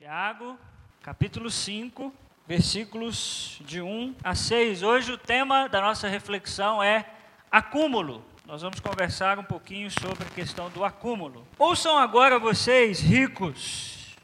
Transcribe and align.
Tiago, 0.00 0.58
capítulo 1.02 1.50
5, 1.50 2.10
versículos 2.48 3.60
de 3.60 3.82
1 3.82 4.16
a 4.24 4.34
6. 4.34 4.82
Hoje 4.82 5.12
o 5.12 5.18
tema 5.18 5.68
da 5.68 5.78
nossa 5.78 6.08
reflexão 6.08 6.82
é 6.82 7.04
acúmulo. 7.52 8.24
Nós 8.46 8.62
vamos 8.62 8.80
conversar 8.80 9.38
um 9.38 9.44
pouquinho 9.44 9.90
sobre 9.90 10.24
a 10.26 10.30
questão 10.30 10.70
do 10.70 10.86
acúmulo. 10.86 11.46
Ouçam 11.58 11.98
agora 11.98 12.38
vocês, 12.38 12.98
ricos, 12.98 14.16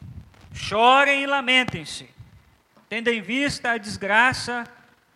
chorem 0.50 1.24
e 1.24 1.26
lamentem-se, 1.26 2.08
tendo 2.88 3.08
em 3.08 3.20
vista 3.20 3.72
a 3.72 3.76
desgraça 3.76 4.64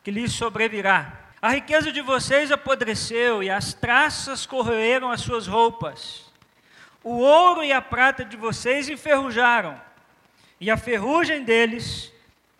que 0.04 0.11
lhes 0.11 0.30
sobrevirá. 0.30 1.20
A 1.40 1.52
riqueza 1.52 1.90
de 1.90 2.02
vocês 2.02 2.52
apodreceu 2.52 3.42
e 3.42 3.48
as 3.48 3.72
traças 3.72 4.45
corroeram 4.45 5.11
as 5.11 5.22
suas 5.22 5.46
roupas. 5.46 6.30
O 7.02 7.16
ouro 7.16 7.64
e 7.64 7.72
a 7.72 7.80
prata 7.80 8.22
de 8.27 8.36
vocês 8.36 8.90
enferrujaram 8.90 9.88
e 10.61 10.70
a 10.70 10.77
ferrugem 10.77 11.42
deles 11.42 12.12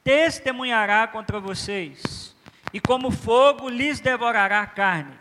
testemunhará 0.02 1.06
contra 1.06 1.38
vocês, 1.38 2.34
e 2.72 2.80
como 2.80 3.10
fogo 3.10 3.68
lhes 3.68 4.00
devorará 4.00 4.62
a 4.62 4.66
carne. 4.66 5.18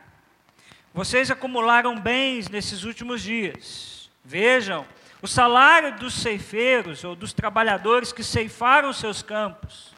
Vocês 0.94 1.30
acumularam 1.30 2.00
bens 2.00 2.48
nesses 2.48 2.84
últimos 2.84 3.22
dias. 3.22 4.10
Vejam, 4.24 4.86
o 5.22 5.28
salário 5.28 5.98
dos 5.98 6.14
ceifeiros 6.14 7.04
ou 7.04 7.16
dos 7.16 7.34
trabalhadores 7.34 8.14
que 8.14 8.24
ceifaram 8.24 8.94
seus 8.94 9.22
campos, 9.22 9.94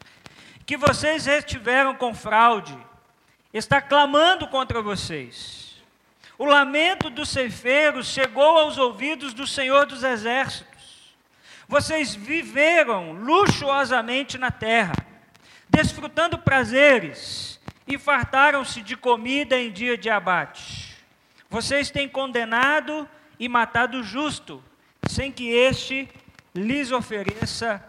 que 0.66 0.76
vocês 0.76 1.26
retiveram 1.26 1.94
com 1.94 2.14
fraude, 2.14 2.76
está 3.54 3.80
clamando 3.80 4.48
contra 4.48 4.82
vocês. 4.82 5.76
O 6.38 6.44
lamento 6.44 7.08
dos 7.08 7.28
ceifeiros 7.28 8.08
chegou 8.08 8.58
aos 8.58 8.78
ouvidos 8.78 9.32
do 9.32 9.46
Senhor 9.46 9.86
dos 9.86 10.02
Exércitos. 10.02 10.71
Vocês 11.72 12.14
viveram 12.14 13.12
luxuosamente 13.12 14.36
na 14.36 14.50
terra, 14.50 14.92
desfrutando 15.70 16.36
prazeres 16.36 17.58
e 17.86 17.96
fartaram-se 17.96 18.82
de 18.82 18.94
comida 18.94 19.56
em 19.56 19.72
dia 19.72 19.96
de 19.96 20.10
abate. 20.10 21.02
Vocês 21.48 21.88
têm 21.88 22.06
condenado 22.06 23.08
e 23.38 23.48
matado 23.48 24.00
o 24.00 24.02
justo, 24.02 24.62
sem 25.08 25.32
que 25.32 25.48
este 25.48 26.10
lhes 26.54 26.92
ofereça 26.92 27.82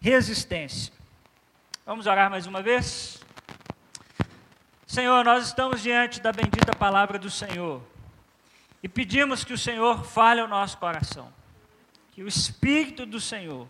resistência. 0.00 0.92
Vamos 1.86 2.08
orar 2.08 2.28
mais 2.28 2.44
uma 2.44 2.60
vez? 2.60 3.20
Senhor, 4.84 5.24
nós 5.24 5.46
estamos 5.46 5.80
diante 5.80 6.20
da 6.20 6.32
bendita 6.32 6.74
palavra 6.74 7.20
do 7.20 7.30
Senhor 7.30 7.80
e 8.82 8.88
pedimos 8.88 9.44
que 9.44 9.52
o 9.52 9.58
Senhor 9.58 10.04
fale 10.04 10.40
ao 10.40 10.48
nosso 10.48 10.76
coração 10.78 11.38
que 12.18 12.24
o 12.24 12.26
Espírito 12.26 13.06
do 13.06 13.20
Senhor 13.20 13.68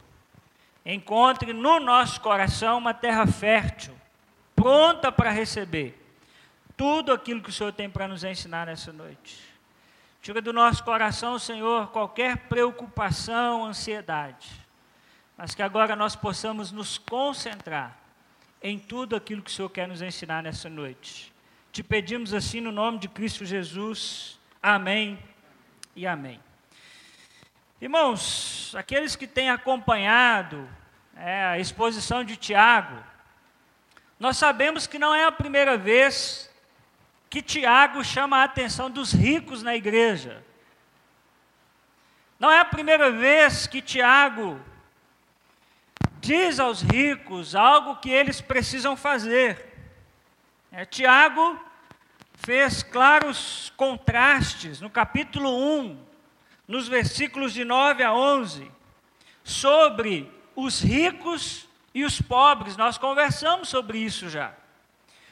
encontre 0.82 1.52
no 1.52 1.78
nosso 1.78 2.18
coração 2.22 2.78
uma 2.78 2.94
terra 2.94 3.26
fértil, 3.26 3.94
pronta 4.56 5.12
para 5.12 5.30
receber 5.30 6.02
tudo 6.74 7.12
aquilo 7.12 7.42
que 7.42 7.50
o 7.50 7.52
Senhor 7.52 7.74
tem 7.74 7.90
para 7.90 8.08
nos 8.08 8.24
ensinar 8.24 8.66
nessa 8.66 8.90
noite. 8.90 9.38
Tira 10.22 10.40
do 10.40 10.50
nosso 10.50 10.82
coração, 10.82 11.38
Senhor, 11.38 11.88
qualquer 11.88 12.38
preocupação, 12.48 13.66
ansiedade, 13.66 14.48
mas 15.36 15.54
que 15.54 15.62
agora 15.62 15.94
nós 15.94 16.16
possamos 16.16 16.72
nos 16.72 16.96
concentrar 16.96 17.98
em 18.62 18.78
tudo 18.78 19.14
aquilo 19.14 19.42
que 19.42 19.50
o 19.50 19.54
Senhor 19.54 19.68
quer 19.68 19.86
nos 19.86 20.00
ensinar 20.00 20.42
nessa 20.42 20.70
noite. 20.70 21.34
Te 21.70 21.82
pedimos 21.82 22.32
assim 22.32 22.62
no 22.62 22.72
nome 22.72 22.98
de 22.98 23.08
Cristo 23.08 23.44
Jesus. 23.44 24.40
Amém 24.62 25.18
e 25.94 26.06
amém. 26.06 26.47
Irmãos, 27.80 28.74
aqueles 28.76 29.14
que 29.14 29.24
têm 29.24 29.50
acompanhado 29.50 30.68
é, 31.14 31.44
a 31.44 31.60
exposição 31.60 32.24
de 32.24 32.36
Tiago, 32.36 33.00
nós 34.18 34.36
sabemos 34.36 34.88
que 34.88 34.98
não 34.98 35.14
é 35.14 35.24
a 35.24 35.30
primeira 35.30 35.78
vez 35.78 36.50
que 37.30 37.40
Tiago 37.40 38.02
chama 38.02 38.38
a 38.38 38.44
atenção 38.44 38.90
dos 38.90 39.12
ricos 39.12 39.62
na 39.62 39.76
igreja. 39.76 40.42
Não 42.36 42.50
é 42.50 42.58
a 42.58 42.64
primeira 42.64 43.12
vez 43.12 43.68
que 43.68 43.80
Tiago 43.80 44.60
diz 46.20 46.58
aos 46.58 46.82
ricos 46.82 47.54
algo 47.54 48.00
que 48.00 48.10
eles 48.10 48.40
precisam 48.40 48.96
fazer. 48.96 49.66
É, 50.72 50.84
Tiago 50.84 51.64
fez 52.34 52.82
claros 52.82 53.72
contrastes 53.76 54.80
no 54.80 54.90
capítulo 54.90 55.48
1 55.80 56.07
nos 56.68 56.86
versículos 56.86 57.54
de 57.54 57.64
9 57.64 58.04
a 58.04 58.12
11, 58.12 58.70
sobre 59.42 60.30
os 60.54 60.80
ricos 60.82 61.66
e 61.94 62.04
os 62.04 62.20
pobres. 62.20 62.76
Nós 62.76 62.98
conversamos 62.98 63.70
sobre 63.70 63.98
isso 63.98 64.28
já. 64.28 64.52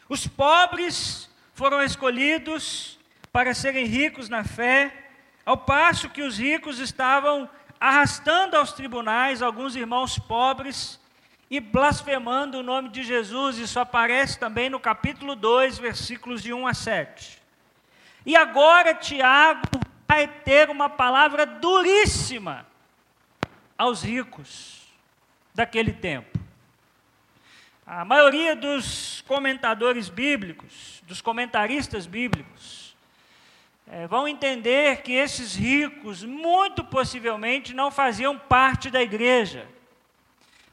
Os 0.08 0.26
pobres 0.26 1.28
foram 1.52 1.82
escolhidos 1.82 2.98
para 3.30 3.52
serem 3.52 3.84
ricos 3.84 4.30
na 4.30 4.44
fé, 4.44 5.10
ao 5.44 5.58
passo 5.58 6.08
que 6.08 6.22
os 6.22 6.38
ricos 6.38 6.78
estavam 6.78 7.48
arrastando 7.78 8.56
aos 8.56 8.72
tribunais 8.72 9.42
alguns 9.42 9.76
irmãos 9.76 10.18
pobres 10.18 10.98
e 11.50 11.60
blasfemando 11.60 12.58
o 12.58 12.62
nome 12.62 12.88
de 12.88 13.04
Jesus. 13.04 13.58
Isso 13.58 13.78
aparece 13.78 14.38
também 14.38 14.70
no 14.70 14.80
capítulo 14.80 15.36
2, 15.36 15.78
versículos 15.78 16.42
de 16.42 16.52
1 16.52 16.66
a 16.66 16.72
7. 16.72 17.42
E 18.24 18.34
agora 18.34 18.94
Tiago 18.94 19.85
vai 20.06 20.28
ter 20.28 20.70
uma 20.70 20.88
palavra 20.88 21.44
duríssima 21.44 22.66
aos 23.76 24.02
ricos 24.02 24.86
daquele 25.54 25.92
tempo. 25.92 26.38
A 27.86 28.04
maioria 28.04 28.56
dos 28.56 29.22
comentadores 29.28 30.08
bíblicos, 30.08 31.02
dos 31.06 31.20
comentaristas 31.20 32.06
bíblicos, 32.06 32.96
é, 33.88 34.06
vão 34.06 34.26
entender 34.26 35.02
que 35.02 35.12
esses 35.12 35.54
ricos, 35.54 36.24
muito 36.24 36.82
possivelmente, 36.82 37.72
não 37.72 37.90
faziam 37.90 38.36
parte 38.36 38.90
da 38.90 39.00
igreja. 39.00 39.68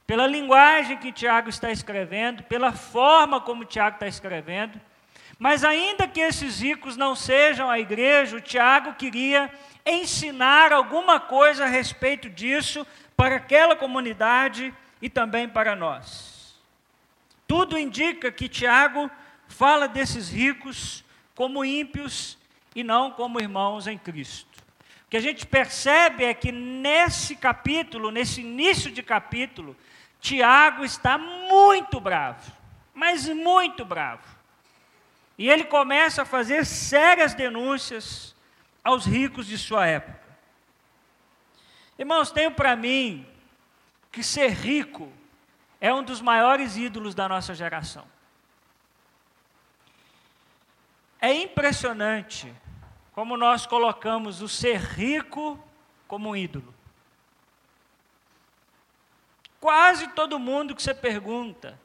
Pela 0.07 0.25
linguagem 0.25 0.97
que 0.97 1.11
Tiago 1.11 1.49
está 1.49 1.71
escrevendo, 1.71 2.43
pela 2.43 2.73
forma 2.73 3.39
como 3.39 3.63
Tiago 3.63 3.95
está 3.95 4.07
escrevendo, 4.07 4.81
mas 5.43 5.65
ainda 5.65 6.07
que 6.07 6.21
esses 6.21 6.61
ricos 6.61 6.95
não 6.95 7.17
sejam 7.17 7.69
a 7.69 7.77
igreja, 7.77 8.37
o 8.37 8.41
Tiago 8.41 8.93
queria 8.93 9.51
ensinar 9.85 10.71
alguma 10.71 11.19
coisa 11.19 11.65
a 11.65 11.67
respeito 11.67 12.29
disso 12.29 12.87
para 13.13 13.35
aquela 13.35 13.75
comunidade 13.75 14.73
e 15.01 15.09
também 15.09 15.49
para 15.49 15.75
nós. 15.75 16.57
Tudo 17.45 17.77
indica 17.77 18.31
que 18.31 18.47
Tiago 18.47 19.11
fala 19.49 19.85
desses 19.85 20.29
ricos 20.29 21.03
como 21.35 21.65
ímpios 21.65 22.37
e 22.73 22.81
não 22.81 23.11
como 23.11 23.41
irmãos 23.41 23.85
em 23.85 23.97
Cristo. 23.97 24.63
O 25.05 25.09
que 25.09 25.17
a 25.17 25.21
gente 25.21 25.45
percebe 25.45 26.23
é 26.23 26.33
que 26.33 26.53
nesse 26.53 27.35
capítulo, 27.35 28.11
nesse 28.11 28.39
início 28.39 28.89
de 28.89 29.03
capítulo, 29.03 29.75
Tiago 30.21 30.85
está 30.85 31.17
muito 31.17 31.99
bravo, 31.99 32.49
mas 32.93 33.27
muito 33.27 33.83
bravo. 33.83 34.32
E 35.37 35.49
ele 35.49 35.63
começa 35.63 36.21
a 36.21 36.25
fazer 36.25 36.65
sérias 36.65 37.33
denúncias 37.33 38.35
aos 38.83 39.05
ricos 39.05 39.47
de 39.47 39.57
sua 39.57 39.87
época. 39.87 40.21
Irmãos, 41.97 42.31
tenho 42.31 42.51
para 42.51 42.75
mim 42.75 43.27
que 44.11 44.23
ser 44.23 44.49
rico 44.51 45.11
é 45.79 45.93
um 45.93 46.03
dos 46.03 46.21
maiores 46.21 46.77
ídolos 46.77 47.15
da 47.15 47.27
nossa 47.27 47.53
geração. 47.53 48.05
É 51.19 51.33
impressionante 51.33 52.53
como 53.13 53.37
nós 53.37 53.65
colocamos 53.65 54.41
o 54.41 54.49
ser 54.49 54.77
rico 54.79 55.57
como 56.07 56.29
um 56.29 56.35
ídolo. 56.35 56.73
Quase 59.59 60.09
todo 60.09 60.37
mundo 60.37 60.75
que 60.75 60.83
você 60.83 60.93
pergunta: 60.93 61.79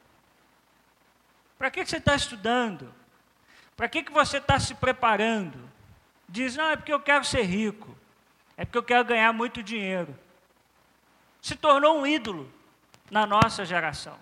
para 1.57 1.71
que 1.71 1.85
você 1.85 1.97
está 1.97 2.15
estudando? 2.15 2.93
Para 3.79 3.87
que, 3.87 4.03
que 4.03 4.11
você 4.11 4.39
está 4.39 4.59
se 4.59 4.75
preparando? 4.75 5.57
Diz, 6.27 6.57
não, 6.57 6.65
é 6.65 6.75
porque 6.75 6.91
eu 6.91 6.99
quero 6.99 7.23
ser 7.23 7.43
rico. 7.43 7.95
É 8.57 8.65
porque 8.65 8.77
eu 8.77 8.83
quero 8.83 9.05
ganhar 9.05 9.31
muito 9.31 9.63
dinheiro. 9.63 10.13
Se 11.41 11.55
tornou 11.55 11.97
um 11.97 12.05
ídolo 12.05 12.51
na 13.09 13.25
nossa 13.25 13.63
geração. 13.63 14.19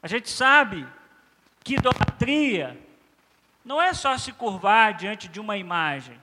A 0.00 0.06
gente 0.06 0.30
sabe 0.30 0.86
que 1.64 1.74
idolatria 1.74 2.80
não 3.64 3.82
é 3.82 3.92
só 3.92 4.16
se 4.16 4.30
curvar 4.30 4.94
diante 4.94 5.26
de 5.26 5.40
uma 5.40 5.56
imagem. 5.56 6.16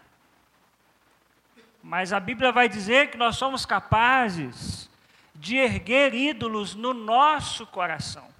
Mas 1.83 2.13
a 2.13 2.19
Bíblia 2.21 2.49
vai 2.49 2.69
dizer 2.69 3.11
que 3.11 3.17
nós 3.17 3.35
somos 3.35 3.65
capazes 3.65 4.89
de 5.35 5.57
erguer 5.57 6.15
ídolos 6.15 6.75
no 6.75 6.93
nosso 6.93 7.67
coração. 7.67 8.33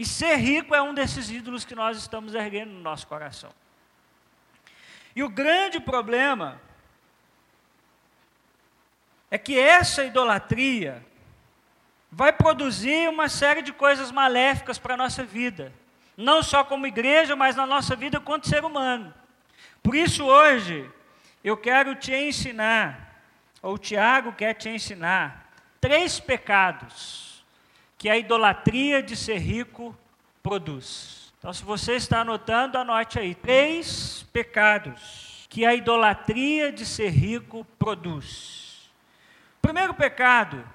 E 0.00 0.06
ser 0.06 0.36
rico 0.36 0.74
é 0.74 0.80
um 0.80 0.94
desses 0.94 1.28
ídolos 1.28 1.62
que 1.62 1.74
nós 1.74 1.98
estamos 1.98 2.34
erguendo 2.34 2.70
no 2.70 2.80
nosso 2.80 3.06
coração. 3.06 3.52
E 5.14 5.22
o 5.22 5.28
grande 5.28 5.78
problema 5.78 6.58
é 9.30 9.36
que 9.36 9.58
essa 9.58 10.02
idolatria 10.02 11.04
vai 12.10 12.32
produzir 12.32 13.10
uma 13.10 13.28
série 13.28 13.60
de 13.60 13.74
coisas 13.74 14.10
maléficas 14.10 14.78
para 14.78 14.94
a 14.94 14.96
nossa 14.96 15.22
vida, 15.22 15.70
não 16.16 16.42
só 16.42 16.64
como 16.64 16.86
igreja, 16.86 17.36
mas 17.36 17.54
na 17.54 17.66
nossa 17.66 17.94
vida 17.94 18.18
quanto 18.18 18.48
ser 18.48 18.64
humano. 18.64 19.12
Por 19.82 19.94
isso, 19.94 20.24
hoje, 20.24 20.90
eu 21.44 21.58
quero 21.58 21.94
te 21.94 22.14
ensinar, 22.14 23.20
ou 23.60 23.74
o 23.74 23.78
Tiago 23.78 24.32
quer 24.32 24.54
te 24.54 24.70
ensinar, 24.70 25.52
três 25.78 26.18
pecados 26.18 27.29
que 28.00 28.08
a 28.08 28.16
idolatria 28.16 29.02
de 29.02 29.14
ser 29.14 29.36
rico 29.36 29.94
produz. 30.42 31.34
Então, 31.38 31.52
se 31.52 31.62
você 31.62 31.96
está 31.96 32.22
anotando, 32.22 32.78
anote 32.78 33.18
aí: 33.18 33.34
três 33.34 34.26
pecados 34.32 35.46
que 35.50 35.66
a 35.66 35.74
idolatria 35.74 36.72
de 36.72 36.86
ser 36.86 37.10
rico 37.10 37.62
produz. 37.78 38.90
O 39.58 39.60
primeiro 39.60 39.92
pecado 39.92 40.66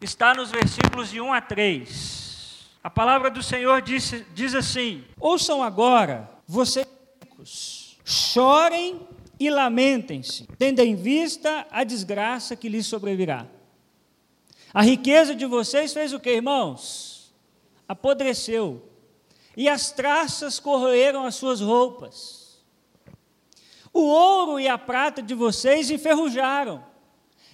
está 0.00 0.34
nos 0.34 0.50
versículos 0.50 1.10
de 1.10 1.20
1 1.20 1.32
a 1.32 1.40
3. 1.40 2.70
A 2.82 2.90
palavra 2.90 3.30
do 3.30 3.40
Senhor 3.40 3.80
diz, 3.80 4.24
diz 4.34 4.52
assim: 4.52 5.04
Ouçam 5.20 5.62
agora, 5.62 6.28
vocês 6.44 6.88
ricos, 7.22 7.96
chorem 8.04 9.06
e 9.38 9.48
lamentem-se, 9.48 10.48
tendo 10.58 10.80
em 10.80 10.96
vista 10.96 11.68
a 11.70 11.84
desgraça 11.84 12.56
que 12.56 12.68
lhes 12.68 12.84
sobrevirá. 12.84 13.46
A 14.72 14.82
riqueza 14.82 15.34
de 15.34 15.46
vocês 15.46 15.92
fez 15.92 16.12
o 16.12 16.20
que, 16.20 16.30
irmãos? 16.30 17.32
Apodreceu, 17.88 18.82
e 19.56 19.68
as 19.68 19.90
traças 19.90 20.60
corroeram 20.60 21.24
as 21.24 21.36
suas 21.36 21.60
roupas. 21.60 22.58
O 23.92 24.02
ouro 24.02 24.60
e 24.60 24.68
a 24.68 24.76
prata 24.76 25.22
de 25.22 25.34
vocês 25.34 25.90
enferrujaram, 25.90 26.84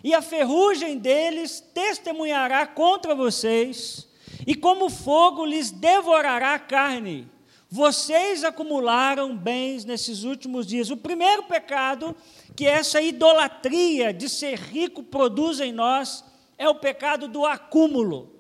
e 0.03 0.13
a 0.13 0.21
ferrugem 0.21 0.99
deles 0.99 1.61
testemunhará 1.73 2.67
contra 2.67 3.15
vocês, 3.15 4.09
e 4.45 4.55
como 4.55 4.91
fogo 4.91 5.47
lhes 5.47 5.71
devorará 5.71 6.55
a 6.55 6.59
carne. 6.59 7.31
Vocês 7.71 8.45
acumularam 8.45 9.37
bens 9.37 9.85
nesses 9.85 10.25
últimos 10.25 10.67
dias. 10.67 10.91
O 10.91 10.97
primeiro 10.97 11.45
pecado 11.45 12.15
que 12.55 12.67
essa 12.67 13.01
idolatria 13.01 14.13
de 14.13 14.29
ser 14.29 14.59
rico 14.59 15.03
produz 15.03 15.59
em 15.61 15.73
nós 15.73 16.23
é 16.57 16.69
o 16.69 16.75
pecado 16.75 17.29
do 17.29 17.45
acúmulo. 17.45 18.33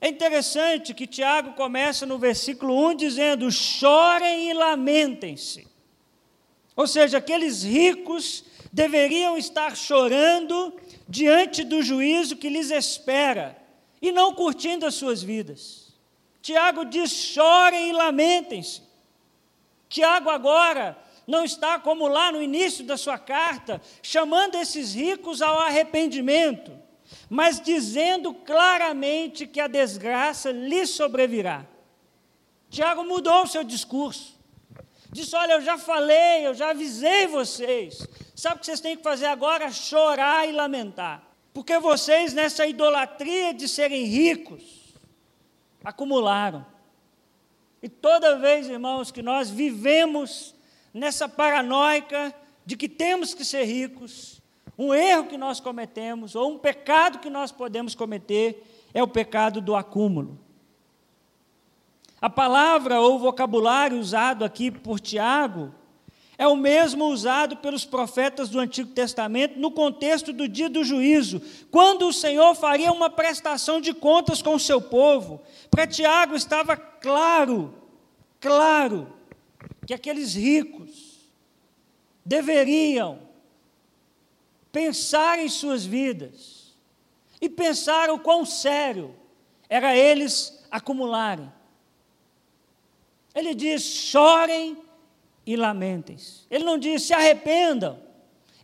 É 0.00 0.08
interessante 0.08 0.92
que 0.92 1.06
Tiago 1.06 1.52
começa 1.52 2.04
no 2.04 2.18
versículo 2.18 2.88
1 2.88 2.96
dizendo: 2.96 3.50
chorem 3.50 4.50
e 4.50 4.52
lamentem-se. 4.52 5.68
Ou 6.74 6.86
seja, 6.86 7.18
aqueles 7.18 7.62
ricos 7.62 8.44
deveriam 8.72 9.36
estar 9.36 9.76
chorando 9.76 10.74
diante 11.08 11.62
do 11.62 11.82
juízo 11.82 12.36
que 12.36 12.48
lhes 12.48 12.70
espera 12.70 13.56
e 14.00 14.10
não 14.10 14.34
curtindo 14.34 14.86
as 14.86 14.94
suas 14.94 15.22
vidas. 15.22 15.94
Tiago 16.40 16.84
diz: 16.84 17.12
chorem 17.12 17.90
e 17.90 17.92
lamentem-se. 17.92 18.82
Tiago 19.88 20.30
agora 20.30 20.98
não 21.26 21.44
está 21.44 21.78
como 21.78 22.08
lá 22.08 22.32
no 22.32 22.42
início 22.42 22.84
da 22.84 22.96
sua 22.96 23.18
carta, 23.18 23.80
chamando 24.02 24.56
esses 24.56 24.94
ricos 24.94 25.40
ao 25.40 25.60
arrependimento, 25.60 26.72
mas 27.28 27.60
dizendo 27.60 28.34
claramente 28.34 29.46
que 29.46 29.60
a 29.60 29.66
desgraça 29.66 30.50
lhes 30.50 30.90
sobrevirá. 30.90 31.66
Tiago 32.70 33.04
mudou 33.04 33.42
o 33.42 33.46
seu 33.46 33.62
discurso. 33.62 34.38
Disse: 35.10 35.36
Olha, 35.36 35.52
eu 35.52 35.60
já 35.60 35.76
falei, 35.76 36.46
eu 36.46 36.54
já 36.54 36.70
avisei 36.70 37.26
vocês. 37.26 38.06
Sabe 38.34 38.56
o 38.56 38.58
que 38.60 38.66
vocês 38.66 38.80
têm 38.80 38.96
que 38.96 39.02
fazer 39.02 39.26
agora? 39.26 39.70
Chorar 39.70 40.48
e 40.48 40.52
lamentar. 40.52 41.22
Porque 41.52 41.78
vocês, 41.78 42.32
nessa 42.32 42.66
idolatria 42.66 43.52
de 43.52 43.68
serem 43.68 44.04
ricos, 44.04 44.94
acumularam. 45.84 46.64
E 47.82 47.88
toda 47.88 48.38
vez, 48.38 48.68
irmãos, 48.68 49.10
que 49.10 49.20
nós 49.22 49.50
vivemos 49.50 50.54
nessa 50.94 51.28
paranoica 51.28 52.34
de 52.64 52.76
que 52.76 52.88
temos 52.88 53.34
que 53.34 53.44
ser 53.44 53.64
ricos, 53.64 54.31
um 54.78 54.94
erro 54.94 55.26
que 55.26 55.36
nós 55.36 55.60
cometemos, 55.60 56.34
ou 56.34 56.52
um 56.52 56.58
pecado 56.58 57.18
que 57.18 57.30
nós 57.30 57.52
podemos 57.52 57.94
cometer, 57.94 58.64
é 58.94 59.02
o 59.02 59.08
pecado 59.08 59.60
do 59.60 59.74
acúmulo. 59.74 60.38
A 62.20 62.30
palavra 62.30 63.00
ou 63.00 63.18
vocabulário 63.18 63.98
usado 63.98 64.44
aqui 64.44 64.70
por 64.70 65.00
Tiago 65.00 65.74
é 66.38 66.46
o 66.46 66.56
mesmo 66.56 67.06
usado 67.06 67.56
pelos 67.56 67.84
profetas 67.84 68.48
do 68.48 68.58
Antigo 68.58 68.90
Testamento 68.90 69.58
no 69.58 69.70
contexto 69.70 70.32
do 70.32 70.48
dia 70.48 70.68
do 70.68 70.82
juízo, 70.82 71.42
quando 71.70 72.06
o 72.06 72.12
Senhor 72.12 72.54
faria 72.54 72.92
uma 72.92 73.10
prestação 73.10 73.80
de 73.80 73.92
contas 73.92 74.40
com 74.40 74.54
o 74.54 74.60
seu 74.60 74.80
povo. 74.80 75.40
Para 75.70 75.86
Tiago 75.86 76.34
estava 76.34 76.76
claro, 76.76 77.74
claro, 78.40 79.12
que 79.86 79.94
aqueles 79.94 80.34
ricos 80.34 81.30
deveriam 82.24 83.18
pensar 84.72 85.38
em 85.38 85.48
suas 85.48 85.84
vidas 85.84 86.74
e 87.40 87.48
pensar 87.48 88.10
o 88.10 88.18
quão 88.18 88.44
sério 88.44 89.14
era 89.68 89.96
eles 89.96 90.64
acumularem. 90.70 91.52
Ele 93.34 93.54
diz: 93.54 93.82
chorem 93.82 94.78
e 95.46 95.54
lamentem-se. 95.54 96.46
Ele 96.50 96.64
não 96.64 96.78
diz 96.78 97.02
se 97.02 97.12
arrependam. 97.12 98.00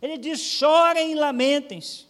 Ele 0.01 0.17
diz: 0.17 0.39
chorem 0.39 1.11
e 1.11 1.15
lamentem-se. 1.15 2.09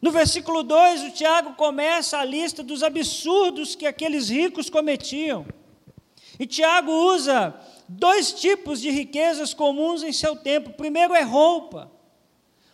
No 0.00 0.10
versículo 0.10 0.62
2, 0.62 1.04
o 1.04 1.10
Tiago 1.10 1.54
começa 1.54 2.18
a 2.18 2.24
lista 2.24 2.62
dos 2.62 2.82
absurdos 2.82 3.74
que 3.74 3.86
aqueles 3.86 4.30
ricos 4.30 4.70
cometiam. 4.70 5.46
E 6.38 6.46
Tiago 6.46 6.90
usa 6.90 7.54
dois 7.86 8.32
tipos 8.32 8.80
de 8.80 8.90
riquezas 8.90 9.52
comuns 9.52 10.02
em 10.02 10.12
seu 10.12 10.34
tempo. 10.34 10.70
Primeiro 10.70 11.14
é 11.14 11.20
roupa. 11.20 11.90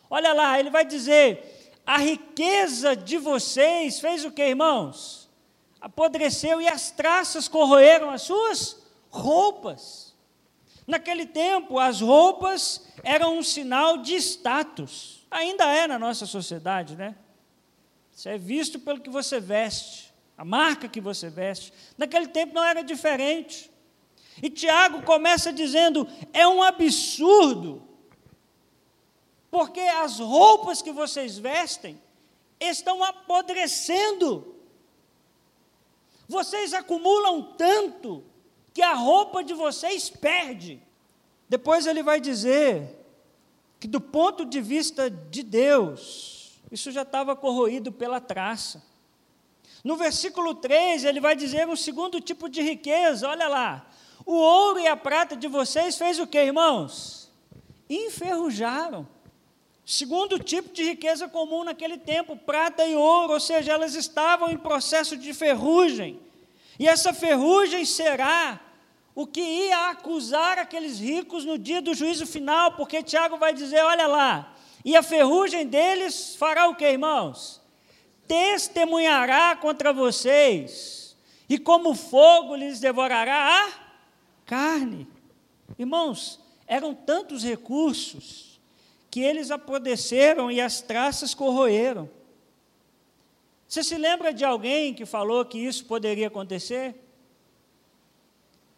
Olha 0.08 0.32
lá, 0.32 0.58
ele 0.58 0.70
vai 0.70 0.84
dizer: 0.84 1.70
a 1.86 1.98
riqueza 1.98 2.96
de 2.96 3.18
vocês 3.18 4.00
fez 4.00 4.24
o 4.24 4.30
que, 4.30 4.42
irmãos? 4.42 5.30
Apodreceu 5.80 6.60
e 6.60 6.66
as 6.66 6.90
traças 6.90 7.46
corroeram 7.46 8.10
as 8.10 8.22
suas 8.22 8.82
roupas. 9.10 10.14
Naquele 10.86 11.26
tempo, 11.26 11.78
as 11.78 12.00
roupas 12.00 12.86
eram 13.02 13.38
um 13.38 13.42
sinal 13.42 13.98
de 13.98 14.14
status. 14.16 15.26
Ainda 15.30 15.64
é 15.64 15.86
na 15.86 15.98
nossa 15.98 16.26
sociedade, 16.26 16.96
né? 16.96 17.14
Isso 18.14 18.28
é 18.28 18.38
visto 18.38 18.78
pelo 18.78 19.00
que 19.00 19.10
você 19.10 19.38
veste, 19.38 20.12
a 20.38 20.44
marca 20.44 20.88
que 20.88 21.00
você 21.00 21.28
veste. 21.28 21.72
Naquele 21.98 22.28
tempo 22.28 22.54
não 22.54 22.64
era 22.64 22.82
diferente. 22.82 23.70
E 24.42 24.48
Tiago 24.48 25.02
começa 25.02 25.52
dizendo: 25.52 26.08
é 26.32 26.46
um 26.48 26.62
absurdo, 26.62 27.85
porque 29.50 29.80
as 29.80 30.18
roupas 30.18 30.82
que 30.82 30.92
vocês 30.92 31.38
vestem 31.38 32.00
estão 32.60 33.02
apodrecendo. 33.02 34.54
Vocês 36.28 36.72
acumulam 36.72 37.42
tanto 37.56 38.24
que 38.74 38.82
a 38.82 38.94
roupa 38.94 39.44
de 39.44 39.54
vocês 39.54 40.10
perde. 40.10 40.82
Depois 41.48 41.86
ele 41.86 42.02
vai 42.02 42.20
dizer 42.20 43.06
que, 43.78 43.86
do 43.86 44.00
ponto 44.00 44.44
de 44.44 44.60
vista 44.60 45.08
de 45.08 45.42
Deus, 45.42 46.60
isso 46.70 46.90
já 46.90 47.02
estava 47.02 47.36
corroído 47.36 47.92
pela 47.92 48.20
traça. 48.20 48.82
No 49.84 49.96
versículo 49.96 50.54
3, 50.54 51.04
ele 51.04 51.20
vai 51.20 51.36
dizer 51.36 51.68
um 51.68 51.76
segundo 51.76 52.20
tipo 52.20 52.48
de 52.48 52.60
riqueza, 52.60 53.28
olha 53.28 53.46
lá. 53.46 53.88
O 54.24 54.34
ouro 54.34 54.80
e 54.80 54.88
a 54.88 54.96
prata 54.96 55.36
de 55.36 55.46
vocês 55.46 55.96
fez 55.96 56.18
o 56.18 56.26
que, 56.26 56.36
irmãos? 56.36 57.30
Enferrujaram. 57.88 59.06
Segundo 59.88 60.40
tipo 60.40 60.74
de 60.74 60.82
riqueza 60.82 61.28
comum 61.28 61.62
naquele 61.62 61.96
tempo, 61.96 62.36
prata 62.36 62.84
e 62.84 62.96
ouro, 62.96 63.34
ou 63.34 63.38
seja, 63.38 63.70
elas 63.70 63.94
estavam 63.94 64.50
em 64.50 64.58
processo 64.58 65.16
de 65.16 65.32
ferrugem. 65.32 66.18
E 66.76 66.88
essa 66.88 67.14
ferrugem 67.14 67.84
será 67.84 68.60
o 69.14 69.28
que 69.28 69.40
ia 69.40 69.90
acusar 69.90 70.58
aqueles 70.58 70.98
ricos 70.98 71.44
no 71.44 71.56
dia 71.56 71.80
do 71.80 71.94
juízo 71.94 72.26
final, 72.26 72.72
porque 72.72 73.00
Tiago 73.00 73.38
vai 73.38 73.54
dizer: 73.54 73.80
olha 73.84 74.08
lá, 74.08 74.56
e 74.84 74.96
a 74.96 75.04
ferrugem 75.04 75.64
deles 75.64 76.34
fará 76.34 76.66
o 76.66 76.74
que, 76.74 76.84
irmãos? 76.84 77.62
Testemunhará 78.26 79.54
contra 79.54 79.92
vocês, 79.92 81.16
e 81.48 81.60
como 81.60 81.94
fogo 81.94 82.56
lhes 82.56 82.80
devorará 82.80 83.68
a 83.68 83.72
carne. 84.44 85.06
Irmãos, 85.78 86.40
eram 86.66 86.92
tantos 86.92 87.44
recursos 87.44 88.55
que 89.16 89.22
eles 89.22 89.50
apodreceram 89.50 90.50
e 90.50 90.60
as 90.60 90.82
traças 90.82 91.32
corroeram. 91.32 92.06
Você 93.66 93.82
se 93.82 93.96
lembra 93.96 94.30
de 94.30 94.44
alguém 94.44 94.92
que 94.92 95.06
falou 95.06 95.42
que 95.42 95.56
isso 95.56 95.86
poderia 95.86 96.26
acontecer? 96.26 96.94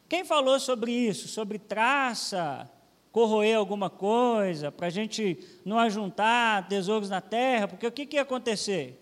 Quem 0.08 0.24
falou 0.24 0.60
sobre 0.60 0.92
isso? 0.92 1.26
Sobre 1.26 1.58
traça, 1.58 2.70
corroer 3.10 3.56
alguma 3.56 3.90
coisa, 3.90 4.70
para 4.70 4.86
a 4.86 4.90
gente 4.90 5.44
não 5.64 5.76
ajuntar 5.76 6.68
tesouros 6.68 7.10
na 7.10 7.20
terra, 7.20 7.66
porque 7.66 7.88
o 7.88 7.90
que, 7.90 8.06
que 8.06 8.14
ia 8.14 8.22
acontecer? 8.22 8.96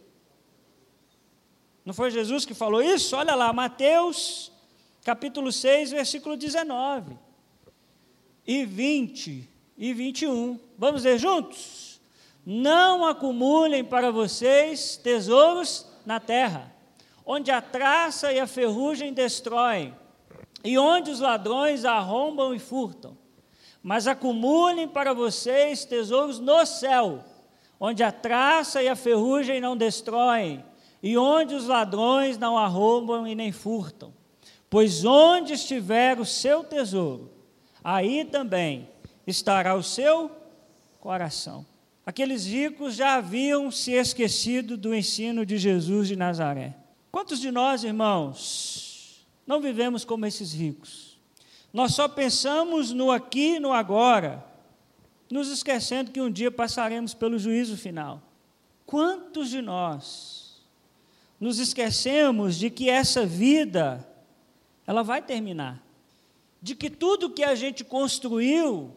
Não 1.84 1.92
foi 1.92 2.10
Jesus 2.10 2.46
que 2.46 2.54
falou 2.54 2.80
isso? 2.80 3.14
Olha 3.14 3.34
lá, 3.34 3.52
Mateus 3.52 4.50
capítulo 5.04 5.52
6, 5.52 5.90
versículo 5.90 6.34
19 6.34 7.14
e 8.46 8.64
20 8.64 9.55
e 9.76 9.92
21. 9.92 10.58
Vamos 10.78 11.04
ler 11.04 11.18
juntos? 11.18 12.00
Não 12.44 13.04
acumulem 13.04 13.84
para 13.84 14.10
vocês 14.10 14.96
tesouros 14.96 15.86
na 16.04 16.20
terra, 16.20 16.72
onde 17.24 17.50
a 17.50 17.60
traça 17.60 18.32
e 18.32 18.38
a 18.38 18.46
ferrugem 18.46 19.12
destroem, 19.12 19.94
e 20.62 20.78
onde 20.78 21.10
os 21.10 21.20
ladrões 21.20 21.84
arrombam 21.84 22.54
e 22.54 22.58
furtam. 22.58 23.18
Mas 23.82 24.06
acumulem 24.06 24.86
para 24.88 25.12
vocês 25.12 25.84
tesouros 25.84 26.38
no 26.38 26.64
céu, 26.64 27.24
onde 27.78 28.02
a 28.02 28.12
traça 28.12 28.82
e 28.82 28.88
a 28.88 28.96
ferrugem 28.96 29.60
não 29.60 29.76
destroem, 29.76 30.64
e 31.02 31.18
onde 31.18 31.54
os 31.54 31.66
ladrões 31.66 32.38
não 32.38 32.56
arrombam 32.56 33.26
e 33.26 33.34
nem 33.34 33.52
furtam. 33.52 34.14
Pois 34.70 35.04
onde 35.04 35.52
estiver 35.52 36.18
o 36.18 36.24
seu 36.24 36.64
tesouro, 36.64 37.30
aí 37.82 38.24
também 38.24 38.88
estará 39.26 39.74
o 39.74 39.82
seu 39.82 40.30
coração. 41.00 41.66
Aqueles 42.04 42.46
ricos 42.46 42.94
já 42.94 43.16
haviam 43.16 43.70
se 43.70 43.92
esquecido 43.92 44.76
do 44.76 44.94
ensino 44.94 45.44
de 45.44 45.58
Jesus 45.58 46.06
de 46.06 46.14
Nazaré. 46.14 46.76
Quantos 47.10 47.40
de 47.40 47.50
nós, 47.50 47.82
irmãos, 47.82 49.26
não 49.46 49.60
vivemos 49.60 50.04
como 50.04 50.24
esses 50.24 50.52
ricos? 50.52 51.18
Nós 51.72 51.94
só 51.94 52.06
pensamos 52.06 52.92
no 52.92 53.10
aqui 53.10 53.56
e 53.56 53.60
no 53.60 53.72
agora, 53.72 54.44
nos 55.30 55.48
esquecendo 55.48 56.12
que 56.12 56.20
um 56.20 56.30
dia 56.30 56.50
passaremos 56.50 57.12
pelo 57.12 57.38
juízo 57.38 57.76
final. 57.76 58.22
Quantos 58.84 59.50
de 59.50 59.60
nós 59.60 60.64
nos 61.40 61.58
esquecemos 61.58 62.56
de 62.56 62.70
que 62.70 62.88
essa 62.88 63.26
vida 63.26 64.06
ela 64.86 65.02
vai 65.02 65.20
terminar? 65.20 65.82
De 66.62 66.76
que 66.76 66.88
tudo 66.88 67.30
que 67.30 67.42
a 67.42 67.54
gente 67.56 67.84
construiu 67.84 68.96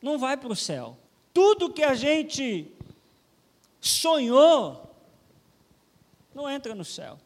não 0.00 0.18
vai 0.18 0.36
para 0.36 0.52
o 0.52 0.56
céu. 0.56 0.96
Tudo 1.32 1.72
que 1.72 1.82
a 1.82 1.94
gente 1.94 2.70
sonhou 3.80 4.94
não 6.34 6.48
entra 6.48 6.74
no 6.74 6.84
céu. 6.84 7.18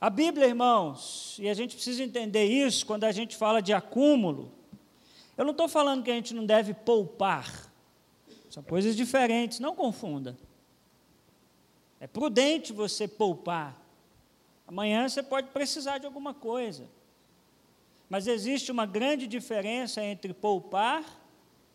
A 0.00 0.10
Bíblia, 0.10 0.46
irmãos, 0.46 1.36
e 1.40 1.48
a 1.48 1.54
gente 1.54 1.74
precisa 1.74 2.02
entender 2.02 2.44
isso 2.44 2.84
quando 2.84 3.04
a 3.04 3.12
gente 3.12 3.36
fala 3.36 3.62
de 3.62 3.72
acúmulo. 3.72 4.52
Eu 5.36 5.44
não 5.44 5.52
estou 5.52 5.68
falando 5.68 6.02
que 6.02 6.10
a 6.10 6.14
gente 6.14 6.34
não 6.34 6.44
deve 6.44 6.74
poupar. 6.74 7.70
São 8.50 8.62
coisas 8.62 8.96
diferentes, 8.96 9.58
não 9.58 9.74
confunda. 9.74 10.36
É 11.98 12.06
prudente 12.06 12.72
você 12.72 13.08
poupar. 13.08 13.76
Amanhã 14.66 15.08
você 15.08 15.22
pode 15.22 15.48
precisar 15.48 15.98
de 15.98 16.06
alguma 16.06 16.34
coisa. 16.34 16.86
Mas 18.08 18.26
existe 18.26 18.70
uma 18.70 18.86
grande 18.86 19.26
diferença 19.26 20.02
entre 20.02 20.32
poupar 20.32 21.04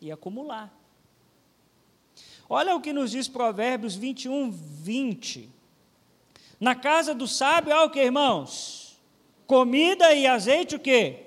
e 0.01 0.12
acumular. 0.12 0.74
Olha 2.50 2.75
o 2.75 2.81
que 2.81 2.91
nos 2.91 3.12
diz 3.12 3.27
Provérbios 3.27 3.96
21, 3.96 4.51
20. 4.51 5.50
Na 6.60 6.75
casa 6.75 7.15
do 7.15 7.27
sábio 7.27 7.74
há 7.74 7.84
o 7.84 7.89
que, 7.89 8.01
irmãos? 8.01 9.00
Comida 9.48 10.13
e 10.13 10.27
azeite 10.27 10.75
o 10.75 10.79
que? 10.79 11.17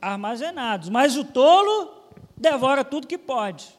Armazenados. 0.00 0.88
Mas 0.88 1.16
o 1.16 1.24
tolo 1.24 1.92
devora 2.36 2.84
tudo 2.84 3.06
que 3.06 3.18
pode. 3.18 3.76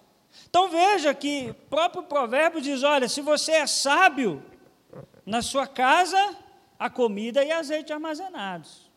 Então 0.50 0.68
veja 0.68 1.14
que 1.14 1.52
o 1.52 1.54
próprio 1.54 2.04
provérbio 2.04 2.60
diz: 2.60 2.84
olha, 2.84 3.08
se 3.08 3.22
você 3.22 3.54
é 3.54 3.68
sábio, 3.68 4.44
na 5.26 5.42
sua 5.42 5.68
casa 5.68 6.36
há 6.78 6.90
comida 6.90 7.44
e 7.44 7.52
azeite 7.52 7.94
armazenados. 7.94 8.90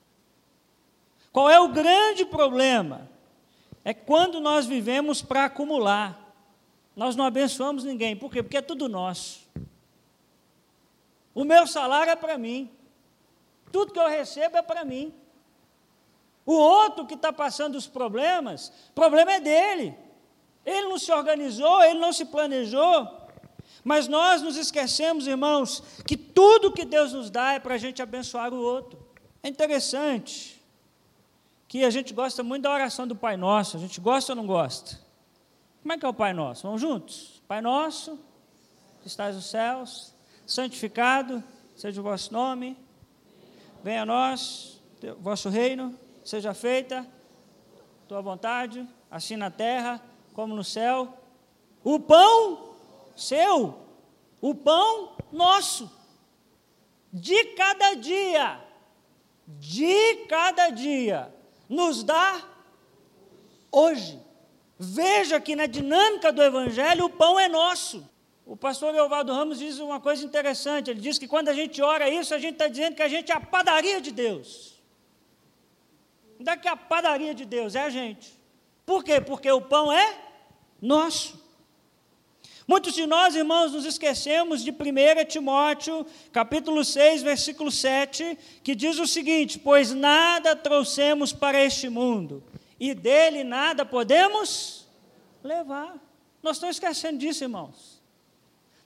Qual 1.33 1.49
é 1.49 1.61
o 1.61 1.69
grande 1.69 2.25
problema? 2.25 3.12
É 3.85 3.93
quando 3.93 4.41
nós 4.41 4.67
vivemos 4.67 5.23
para 5.23 5.45
acumular. 5.45 6.19
Nós 6.95 7.17
não 7.17 7.25
abençoamos 7.25 7.85
ninguém. 7.85 8.17
Por 8.17 8.31
quê? 8.31 8.43
Porque 8.43 8.59
é 8.59 8.63
tudo 8.63 8.89
nosso. 8.89 9.49
O 11.35 11.45
meu 11.45 11.67
salário 11.67 12.11
é 12.11 12.17
para 12.17 12.37
mim. 12.37 12.71
Tudo 13.73 13.93
que 13.93 13.99
eu 13.99 14.09
recebo 14.09 14.57
é 14.57 14.63
para 14.63 14.85
mim. 14.85 15.15
O 16.45 16.53
outro 16.53 17.07
que 17.07 17.15
está 17.15 17.33
passando 17.33 17.77
os 17.77 17.87
problemas, 17.87 18.73
problema 18.95 19.33
é 19.33 19.41
dele. 19.41 19.97
Ele 20.67 20.89
não 20.89 20.99
se 20.99 21.11
organizou, 21.13 21.83
ele 21.83 21.99
não 21.99 22.13
se 22.13 22.27
planejou. 22.27 23.09
Mas 23.83 24.07
nós 24.07 24.43
nos 24.43 24.57
esquecemos, 24.57 25.27
irmãos, 25.27 25.83
que 26.07 26.17
tudo 26.17 26.73
que 26.73 26.85
Deus 26.85 27.13
nos 27.13 27.31
dá 27.31 27.55
é 27.55 27.59
para 27.59 27.75
a 27.75 27.79
gente 27.79 28.03
abençoar 28.03 28.53
o 28.53 28.61
outro. 28.61 28.99
É 29.43 29.49
interessante 29.49 30.52
que 31.73 31.87
a 31.87 31.89
gente 31.89 32.13
gosta 32.13 32.43
muito 32.43 32.65
da 32.65 32.71
oração 32.71 33.09
do 33.09 33.17
Pai 33.17 33.35
Nosso. 33.35 33.79
A 33.79 33.81
gente 33.81 33.99
gosta 33.99 34.33
ou 34.33 34.37
não 34.37 34.47
gosta? 34.47 35.01
Como 35.81 35.91
é 35.91 35.97
que 35.97 36.05
é 36.05 36.09
o 36.11 36.13
Pai 36.13 36.35
Nosso? 36.35 36.65
Vamos 36.65 36.83
juntos? 36.83 37.43
Pai 37.49 37.63
Nosso, 37.63 38.21
que 39.01 39.07
estás 39.07 39.35
nos 39.35 39.47
céus, 39.47 40.13
santificado 40.45 41.43
seja 41.75 41.99
o 41.99 42.05
vosso 42.05 42.31
nome, 42.31 42.77
venha 43.83 44.03
a 44.03 44.05
nós, 44.05 44.83
o 45.03 45.23
vosso 45.23 45.49
reino, 45.49 45.99
seja 46.23 46.53
feita 46.53 47.07
tua 48.07 48.21
vontade, 48.21 48.87
assim 49.11 49.37
na 49.37 49.51
terra 49.51 49.99
como 50.35 50.55
no 50.55 50.63
céu. 50.63 51.17
O 51.83 51.99
pão 51.99 52.75
seu, 53.17 53.79
o 54.43 54.55
pão 54.55 55.17
nosso, 55.33 55.91
de 57.11 57.45
cada 57.55 57.95
dia, 57.95 58.61
de 59.47 60.27
cada 60.29 60.69
dia, 60.69 61.35
nos 61.73 62.05
dá 62.05 62.41
hoje. 63.71 64.21
Veja 64.79 65.41
que 65.41 65.57
na 65.57 65.67
dinâmica 65.67 66.31
do 66.31 66.43
Evangelho 66.43 67.07
o 67.07 67.11
pão 67.11 67.41
é 67.41 67.49
nosso. 67.49 68.09
O 68.45 68.57
pastor 68.57 68.93
Leovaldo 68.93 69.33
Ramos 69.33 69.59
diz 69.59 69.79
uma 69.79 69.99
coisa 69.99 70.25
interessante. 70.25 70.91
Ele 70.91 71.01
diz 71.01 71.19
que 71.19 71.27
quando 71.27 71.49
a 71.49 71.55
gente 71.55 71.81
ora 71.81 72.11
isso, 72.11 72.35
a 72.35 72.39
gente 72.39 72.55
está 72.55 72.69
dizendo 72.69 72.95
que 72.95 73.03
a 73.03 73.09
gente 73.09 73.33
é 73.33 73.35
a 73.35 73.41
padaria 73.41 74.01
de 74.01 74.11
Deus. 74.11 74.83
Não 76.39 76.53
é 76.53 76.57
que 76.57 76.69
a 76.69 76.77
padaria 76.77 77.35
de 77.35 77.45
Deus 77.45 77.75
é 77.75 77.83
a 77.85 77.91
gente. 77.91 78.39
Por 78.85 79.03
quê? 79.03 79.21
Porque 79.21 79.51
o 79.51 79.63
pão 79.63 79.93
é 79.93 80.19
nosso. 80.81 81.42
Muitos 82.67 82.95
de 82.95 83.07
nós, 83.07 83.35
irmãos, 83.35 83.73
nos 83.73 83.85
esquecemos 83.85 84.63
de 84.63 84.71
1 84.71 84.75
Timóteo, 85.29 86.07
capítulo 86.33 86.85
6, 86.85 87.23
versículo 87.23 87.71
7, 87.71 88.39
que 88.63 88.75
diz 88.75 88.99
o 88.99 89.07
seguinte: 89.07 89.59
Pois 89.59 89.93
nada 89.93 90.55
trouxemos 90.55 91.33
para 91.33 91.63
este 91.63 91.89
mundo, 91.89 92.43
e 92.79 92.95
dele 92.95 93.43
nada 93.43 93.85
podemos 93.85 94.87
levar. 95.43 95.97
Nós 96.43 96.57
estamos 96.57 96.77
esquecendo 96.77 97.19
disso, 97.19 97.45
irmãos. 97.45 98.01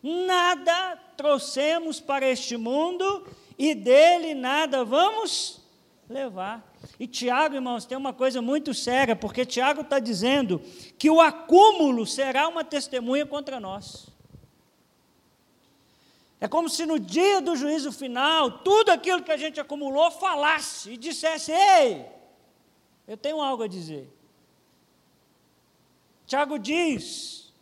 Nada 0.03 0.97
trouxemos 1.17 1.99
para 1.99 2.27
este 2.29 2.57
mundo 2.57 3.27
e 3.59 3.75
dele 3.75 4.35
nada 4.35 4.85
vamos 4.85 5.61
levar. 6.09 6.65
E 6.99 7.07
Tiago, 7.07 7.55
irmãos, 7.55 7.85
tem 7.85 7.97
uma 7.97 8.13
coisa 8.13 8.41
muito 8.41 8.73
séria, 8.73 9.15
porque 9.15 9.45
Tiago 9.45 9.83
está 9.83 9.99
dizendo 9.99 10.61
que 10.99 11.11
o 11.11 11.21
acúmulo 11.21 12.07
será 12.07 12.49
uma 12.49 12.65
testemunha 12.65 13.27
contra 13.27 13.61
nós. 13.61 14.09
É 16.41 16.47
como 16.47 16.69
se 16.69 16.85
no 16.85 16.99
dia 16.99 17.41
do 17.41 17.57
juízo 17.57 17.91
final, 17.91 18.59
tudo 18.59 18.91
aquilo 18.91 19.23
que 19.23 19.33
a 19.33 19.37
gente 19.37 19.59
acumulou 19.59 20.11
falasse 20.11 20.93
e 20.93 20.97
dissesse: 20.97 21.53
Ei, 21.53 22.07
eu 23.09 23.17
tenho 23.17 23.41
algo 23.41 23.63
a 23.63 23.69
dizer. 23.69 24.13
Tiago 26.27 26.59
diz 26.59 27.53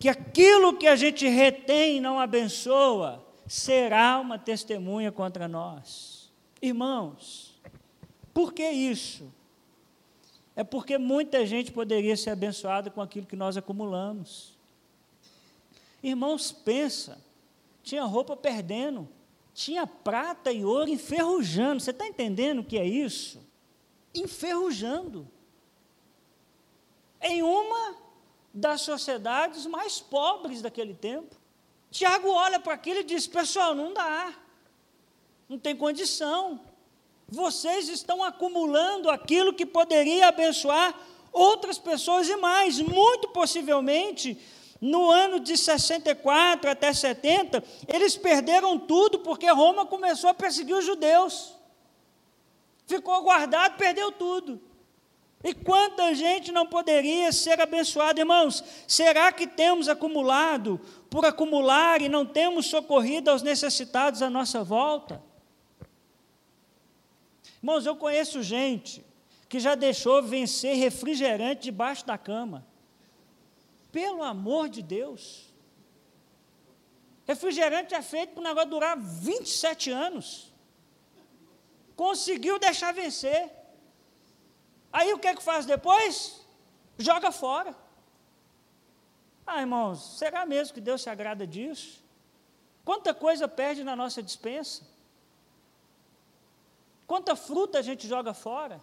que 0.00 0.08
aquilo 0.08 0.76
que 0.76 0.88
a 0.88 0.96
gente 0.96 1.28
retém 1.28 1.98
e 1.98 2.00
não 2.00 2.18
abençoa 2.18 3.24
será 3.46 4.18
uma 4.18 4.38
testemunha 4.38 5.12
contra 5.12 5.46
nós. 5.46 6.11
Irmãos, 6.62 7.60
por 8.32 8.54
que 8.54 8.66
isso? 8.66 9.30
É 10.56 10.64
porque 10.64 10.96
muita 10.96 11.44
gente 11.44 11.72
poderia 11.72 12.16
ser 12.16 12.30
abençoada 12.30 12.90
com 12.90 13.02
aquilo 13.02 13.26
que 13.26 13.36
nós 13.36 13.56
acumulamos. 13.56 14.56
Irmãos, 16.02 16.52
pensa, 16.52 17.18
tinha 17.82 18.04
roupa 18.04 18.36
perdendo 18.36 19.08
tinha 19.54 19.86
prata 19.86 20.50
e 20.50 20.64
ouro 20.64 20.88
enferrujando. 20.88 21.80
Você 21.80 21.90
está 21.90 22.06
entendendo 22.06 22.60
o 22.60 22.64
que 22.64 22.78
é 22.78 22.86
isso? 22.86 23.40
Enferrujando. 24.14 25.28
Em 27.20 27.42
uma 27.42 27.96
das 28.52 28.82
sociedades 28.82 29.66
mais 29.66 30.00
pobres 30.00 30.62
daquele 30.62 30.94
tempo. 30.94 31.36
Tiago 31.90 32.28
olha 32.30 32.58
para 32.58 32.74
aquilo 32.74 33.00
e 33.00 33.04
diz: 33.04 33.26
Pessoal, 33.26 33.74
não 33.74 33.92
dá, 33.92 34.34
não 35.52 35.58
tem 35.58 35.76
condição. 35.76 36.58
Vocês 37.28 37.86
estão 37.90 38.24
acumulando 38.24 39.10
aquilo 39.10 39.52
que 39.52 39.66
poderia 39.66 40.28
abençoar 40.28 40.98
outras 41.30 41.76
pessoas 41.76 42.26
e 42.26 42.36
mais, 42.36 42.80
muito 42.80 43.28
possivelmente, 43.28 44.38
no 44.80 45.10
ano 45.10 45.38
de 45.38 45.54
64 45.58 46.70
até 46.70 46.90
70, 46.90 47.62
eles 47.86 48.16
perderam 48.16 48.78
tudo 48.78 49.18
porque 49.18 49.46
Roma 49.50 49.84
começou 49.84 50.30
a 50.30 50.34
perseguir 50.34 50.74
os 50.74 50.86
judeus. 50.86 51.54
Ficou 52.86 53.22
guardado, 53.22 53.76
perdeu 53.76 54.10
tudo. 54.10 54.58
E 55.44 55.52
quanta 55.52 56.14
gente 56.14 56.50
não 56.50 56.66
poderia 56.66 57.30
ser 57.30 57.60
abençoada, 57.60 58.20
irmãos? 58.20 58.64
Será 58.88 59.30
que 59.30 59.46
temos 59.46 59.86
acumulado 59.86 60.80
por 61.10 61.26
acumular 61.26 62.00
e 62.00 62.08
não 62.08 62.24
temos 62.24 62.66
socorrido 62.66 63.30
aos 63.30 63.42
necessitados 63.42 64.22
à 64.22 64.30
nossa 64.30 64.64
volta? 64.64 65.31
Irmãos, 67.62 67.86
eu 67.86 67.94
conheço 67.94 68.42
gente 68.42 69.04
que 69.48 69.60
já 69.60 69.74
deixou 69.76 70.20
vencer 70.20 70.74
refrigerante 70.76 71.62
debaixo 71.62 72.04
da 72.04 72.18
cama. 72.18 72.66
Pelo 73.92 74.22
amor 74.22 74.68
de 74.68 74.82
Deus. 74.82 75.54
Refrigerante 77.24 77.94
é 77.94 78.02
feito 78.02 78.32
para 78.32 78.40
o 78.40 78.44
negócio 78.44 78.70
durar 78.70 78.98
27 78.98 79.90
anos. 79.92 80.52
Conseguiu 81.94 82.58
deixar 82.58 82.92
vencer. 82.92 83.50
Aí 84.92 85.12
o 85.12 85.18
que 85.18 85.28
é 85.28 85.34
que 85.34 85.42
faz 85.42 85.64
depois? 85.64 86.44
Joga 86.98 87.30
fora. 87.30 87.76
Ah, 89.46 89.60
irmãos, 89.60 90.18
será 90.18 90.44
mesmo 90.44 90.74
que 90.74 90.80
Deus 90.80 91.02
se 91.02 91.10
agrada 91.10 91.46
disso? 91.46 92.02
Quanta 92.84 93.14
coisa 93.14 93.46
perde 93.46 93.84
na 93.84 93.94
nossa 93.94 94.20
dispensa? 94.20 94.91
Quanta 97.12 97.36
fruta 97.36 97.78
a 97.78 97.82
gente 97.82 98.08
joga 98.08 98.32
fora? 98.32 98.82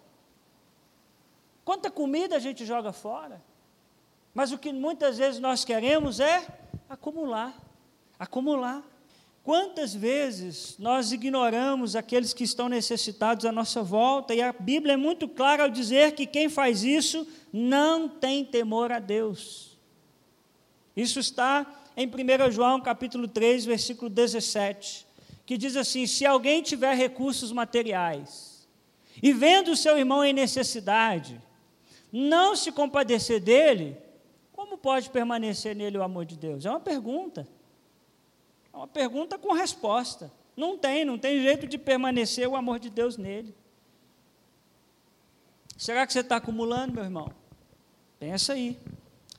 Quanta 1.65 1.89
comida 1.89 2.35
a 2.35 2.39
gente 2.39 2.63
joga 2.63 2.93
fora? 2.93 3.41
Mas 4.35 4.51
o 4.51 4.57
que 4.59 4.71
muitas 4.71 5.17
vezes 5.17 5.39
nós 5.39 5.65
queremos 5.65 6.19
é 6.19 6.45
acumular, 6.87 7.59
acumular. 8.19 8.83
Quantas 9.43 9.95
vezes 9.95 10.77
nós 10.77 11.11
ignoramos 11.11 11.95
aqueles 11.95 12.31
que 12.31 12.43
estão 12.43 12.69
necessitados 12.69 13.45
à 13.45 13.51
nossa 13.51 13.81
volta, 13.81 14.35
e 14.35 14.43
a 14.43 14.53
Bíblia 14.53 14.93
é 14.93 14.95
muito 14.95 15.27
clara 15.27 15.63
ao 15.63 15.69
dizer 15.71 16.11
que 16.11 16.27
quem 16.27 16.49
faz 16.49 16.83
isso 16.83 17.27
não 17.51 18.07
tem 18.07 18.45
temor 18.45 18.91
a 18.91 18.99
Deus. 18.99 19.75
Isso 20.95 21.19
está 21.19 21.65
em 21.97 22.05
1 22.05 22.51
João 22.51 22.79
capítulo 22.79 23.27
3, 23.27 23.65
versículo 23.65 24.07
17, 24.07 25.08
que 25.49 25.57
diz 25.57 25.75
assim: 25.75 26.05
se 26.05 26.27
alguém 26.27 26.61
tiver 26.61 26.93
recursos 26.93 27.51
materiais 27.51 28.69
e 29.19 29.33
vendo 29.33 29.71
o 29.71 29.75
seu 29.75 29.97
irmão 29.97 30.23
em 30.23 30.31
necessidade, 30.31 31.41
não 32.11 32.55
se 32.55 32.71
compadecer 32.71 33.39
dele, 33.39 33.97
como 34.53 34.77
pode 34.77 35.09
permanecer 35.09 35.75
nele 35.75 35.97
o 35.97 36.03
amor 36.03 36.23
de 36.23 36.37
Deus? 36.37 36.67
É 36.67 36.69
uma 36.69 36.79
pergunta. 36.79 37.47
É 38.71 38.77
uma 38.77 38.87
pergunta 38.87 39.39
com 39.39 39.51
resposta. 39.51 40.31
Não 40.55 40.77
tem, 40.77 41.03
não 41.03 41.17
tem 41.17 41.41
jeito 41.41 41.65
de 41.65 41.79
permanecer 41.79 42.47
o 42.47 42.55
amor 42.55 42.77
de 42.77 42.91
Deus 42.91 43.17
nele. 43.17 43.55
Será 45.75 46.05
que 46.05 46.13
você 46.13 46.19
está 46.19 46.35
acumulando, 46.35 46.93
meu 46.93 47.03
irmão? 47.03 47.33
Pensa 48.19 48.53
aí. 48.53 48.77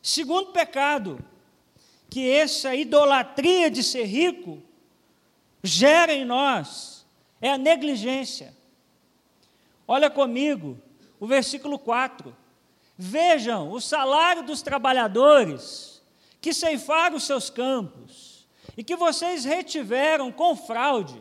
Segundo 0.03 0.51
pecado, 0.51 1.25
que 2.11 2.29
essa 2.29 2.75
idolatria 2.75 3.71
de 3.71 3.85
ser 3.85 4.07
rico 4.07 4.61
gera 5.63 6.13
em 6.13 6.25
nós 6.25 7.07
é 7.41 7.51
a 7.51 7.59
negligência. 7.59 8.55
Olha 9.87 10.09
comigo, 10.09 10.79
o 11.19 11.27
versículo 11.27 11.79
4. 11.79 12.37
Vejam 12.97 13.71
o 13.73 13.81
salário 13.81 14.43
dos 14.43 14.63
trabalhadores 14.63 16.03
que 16.41 16.53
ceifaram 16.53 17.17
os 17.17 17.25
seus 17.25 17.51
campos 17.51 18.49
e 18.77 18.85
que 18.85 18.97
vocês 18.97 19.45
retiveram 19.45 20.31
com 20.31 20.55
fraude. 20.55 21.21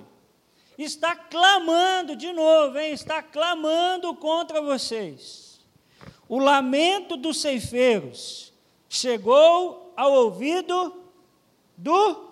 Está 0.77 1.15
clamando 1.15 2.15
de 2.15 2.31
novo, 2.31 2.79
hein? 2.79 2.93
Está 2.93 3.21
clamando 3.21 4.13
contra 4.15 4.61
vocês. 4.61 5.59
O 6.27 6.37
lamento 6.37 7.17
dos 7.17 7.41
ceifeiros 7.41 8.53
chegou 8.87 9.93
ao 9.97 10.13
ouvido 10.13 11.03
do. 11.75 12.28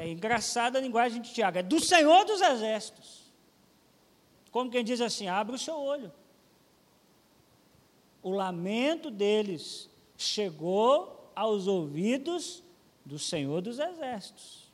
É 0.00 0.08
engraçada 0.08 0.78
a 0.78 0.80
linguagem 0.80 1.20
de 1.20 1.30
Tiago, 1.30 1.58
é 1.58 1.62
do 1.62 1.78
Senhor 1.78 2.24
dos 2.24 2.40
Exércitos. 2.40 3.30
Como 4.50 4.70
quem 4.70 4.82
diz 4.82 4.98
assim: 4.98 5.28
abre 5.28 5.54
o 5.54 5.58
seu 5.58 5.76
olho. 5.76 6.10
O 8.22 8.30
lamento 8.30 9.10
deles 9.10 9.90
chegou 10.16 11.30
aos 11.36 11.66
ouvidos 11.66 12.62
do 13.04 13.18
Senhor 13.18 13.60
dos 13.60 13.78
Exércitos. 13.78 14.72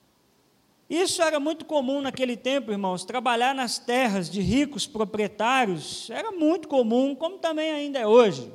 Isso 0.89 1.21
era 1.21 1.41
muito 1.41 1.65
comum 1.65 2.01
naquele 2.01 2.37
tempo, 2.37 2.71
irmãos. 2.71 3.05
Trabalhar 3.05 3.53
nas 3.53 3.81
terras 3.81 4.31
de 4.31 4.41
ricos 4.41 4.87
proprietários 4.87 6.09
era 6.09 6.31
muito 6.31 6.69
comum, 6.69 7.17
como 7.17 7.39
também 7.39 7.73
ainda 7.73 7.99
é 7.99 8.07
hoje. 8.07 8.49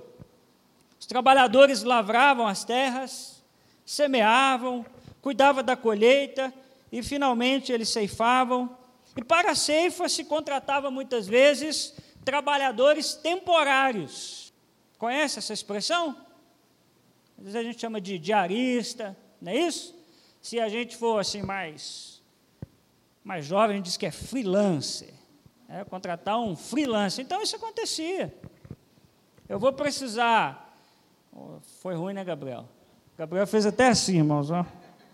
Os 0.97 1.05
trabalhadores 1.05 1.83
lavravam 1.83 2.47
as 2.47 2.63
terras, 2.63 3.43
semeavam, 3.85 4.85
cuidavam 5.21 5.61
da 5.61 5.75
colheita 5.75 6.60
e 6.91 7.01
finalmente 7.01 7.71
eles 7.71 7.89
ceifavam. 7.89 8.77
E 9.15 9.23
para 9.23 9.51
a 9.51 9.55
ceifa 9.55 10.07
se 10.09 10.25
contratava 10.25 10.91
muitas 10.91 11.27
vezes 11.27 11.95
trabalhadores 12.23 13.13
temporários. 13.13 14.53
Conhece 14.97 15.39
essa 15.39 15.53
expressão? 15.53 16.15
Às 17.37 17.43
vezes 17.45 17.55
a 17.55 17.63
gente 17.63 17.79
chama 17.79 17.99
de 17.99 18.19
diarista, 18.19 19.17
não 19.41 19.51
é 19.51 19.57
isso? 19.57 19.95
Se 20.41 20.59
a 20.59 20.69
gente 20.69 20.95
for 20.95 21.19
assim 21.19 21.41
mais, 21.41 22.21
mais 23.23 23.45
jovem, 23.45 23.75
a 23.75 23.77
gente 23.77 23.85
diz 23.85 23.97
que 23.97 24.05
é 24.05 24.11
freelancer. 24.11 25.13
É, 25.67 25.83
contratar 25.85 26.37
um 26.37 26.55
freelancer. 26.55 27.23
Então 27.23 27.41
isso 27.41 27.55
acontecia. 27.55 28.33
Eu 29.47 29.57
vou 29.57 29.71
precisar 29.71 30.71
foi 31.79 31.95
ruim, 31.95 32.13
né, 32.13 32.23
Gabriel? 32.23 32.67
Gabriel 33.17 33.47
fez 33.47 33.65
até 33.65 33.87
assim, 33.87 34.17
irmãos. 34.17 34.51
Ó. 34.51 34.65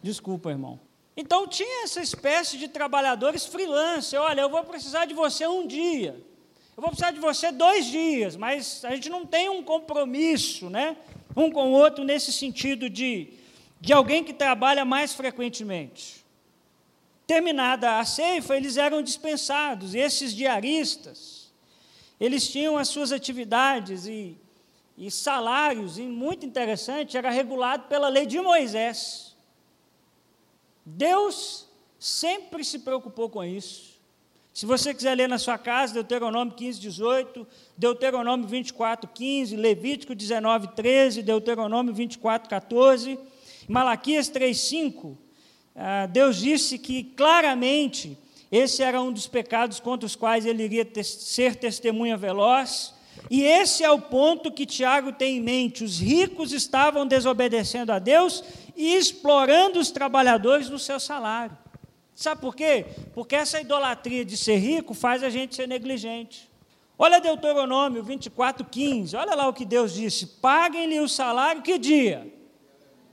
Desculpa, 0.02 0.50
irmão. 0.50 0.80
Então 1.18 1.48
tinha 1.48 1.84
essa 1.84 2.00
espécie 2.00 2.58
de 2.58 2.68
trabalhadores 2.68 3.46
freelance. 3.46 4.16
Olha, 4.16 4.42
eu 4.42 4.50
vou 4.50 4.64
precisar 4.64 5.06
de 5.06 5.16
você 5.16 5.48
um 5.48 5.66
dia. 5.66 6.16
Eu 6.78 6.82
vou 6.82 6.90
precisar 6.92 7.12
de 7.12 7.20
você 7.20 7.52
dois 7.52 7.88
dias, 7.88 8.36
mas 8.36 8.86
a 8.86 8.94
gente 8.94 9.10
não 9.10 9.26
tem 9.26 9.50
um 9.50 9.64
compromisso, 9.64 10.70
né? 10.70 10.96
Um 11.36 11.52
com 11.52 11.70
o 11.70 11.72
outro 11.72 12.04
nesse 12.04 12.32
sentido 12.32 12.88
de, 12.88 13.34
de 13.82 13.92
alguém 13.92 14.24
que 14.24 14.32
trabalha 14.32 14.86
mais 14.86 15.14
frequentemente. 15.16 16.24
Terminada 17.26 17.98
a 17.98 18.06
ceifa, 18.06 18.56
eles 18.56 18.78
eram 18.78 19.02
dispensados. 19.02 19.96
E 19.96 19.98
esses 19.98 20.36
diaristas, 20.36 21.52
eles 22.20 22.48
tinham 22.48 22.78
as 22.78 22.88
suas 22.90 23.12
atividades 23.12 24.06
e 24.06 24.38
e 24.98 25.12
salários, 25.12 26.00
e 26.00 26.02
muito 26.02 26.44
interessante, 26.44 27.16
era 27.16 27.30
regulado 27.30 27.84
pela 27.84 28.10
lei 28.10 28.26
de 28.26 28.42
Moisés. 28.42 29.27
Deus 30.90 31.68
sempre 32.00 32.64
se 32.64 32.80
preocupou 32.80 33.30
com 33.30 33.44
isso. 33.44 33.98
Se 34.54 34.66
você 34.66 34.94
quiser 34.94 35.16
ler 35.16 35.28
na 35.28 35.38
sua 35.38 35.58
casa, 35.58 35.94
Deuteronômio 35.94 36.54
15, 36.56 36.80
18, 36.80 37.46
Deuteronômio 37.78 38.48
24, 38.48 39.10
15, 39.14 39.56
Levítico 39.58 40.16
19, 40.16 40.70
13, 40.70 41.22
Deuteronômio 41.24 41.94
24, 41.94 42.50
14, 42.50 43.20
Malaquias 43.68 44.30
3, 44.30 44.58
5, 44.58 45.18
ah, 45.76 46.06
Deus 46.06 46.38
disse 46.38 46.80
que 46.80 47.04
claramente 47.04 48.18
esse 48.50 48.82
era 48.82 49.02
um 49.02 49.12
dos 49.12 49.28
pecados 49.28 49.82
contra 49.82 50.08
os 50.08 50.16
quais 50.16 50.46
ele 50.46 50.64
iria 50.64 50.88
ser 51.04 51.58
testemunha 51.58 52.16
veloz, 52.16 52.94
e 53.30 53.44
esse 53.44 53.84
é 53.84 53.92
o 53.92 54.00
ponto 54.00 54.52
que 54.52 54.66
Tiago 54.66 55.12
tem 55.12 55.38
em 55.38 55.42
mente: 55.42 55.84
os 55.84 56.00
ricos 56.00 56.52
estavam 56.52 57.06
desobedecendo 57.06 57.92
a 57.92 58.00
Deus 58.00 58.44
e 58.76 58.96
explorando 58.96 59.80
os 59.80 59.92
trabalhadores 59.92 60.70
no 60.70 60.80
seu 60.80 61.00
salário. 61.00 61.58
Sabe 62.16 62.42
por 62.42 62.56
quê? 62.56 62.86
Porque 63.14 63.36
essa 63.36 63.60
idolatria 63.60 64.24
de 64.24 64.38
ser 64.38 64.58
rico 64.58 64.94
faz 64.94 65.24
a 65.24 65.30
gente 65.30 65.56
ser 65.56 65.68
negligente. 65.68 66.50
Olha 66.98 67.22
Deuteronômio 67.22 68.02
24, 68.02 68.66
15. 68.66 69.16
Olha 69.16 69.36
lá 69.36 69.48
o 69.48 69.54
que 69.54 69.66
Deus 69.66 69.94
disse: 69.94 70.26
paguem-lhe 70.26 71.00
o 71.00 71.10
salário 71.10 71.62
que 71.62 71.78
dia? 71.78 72.34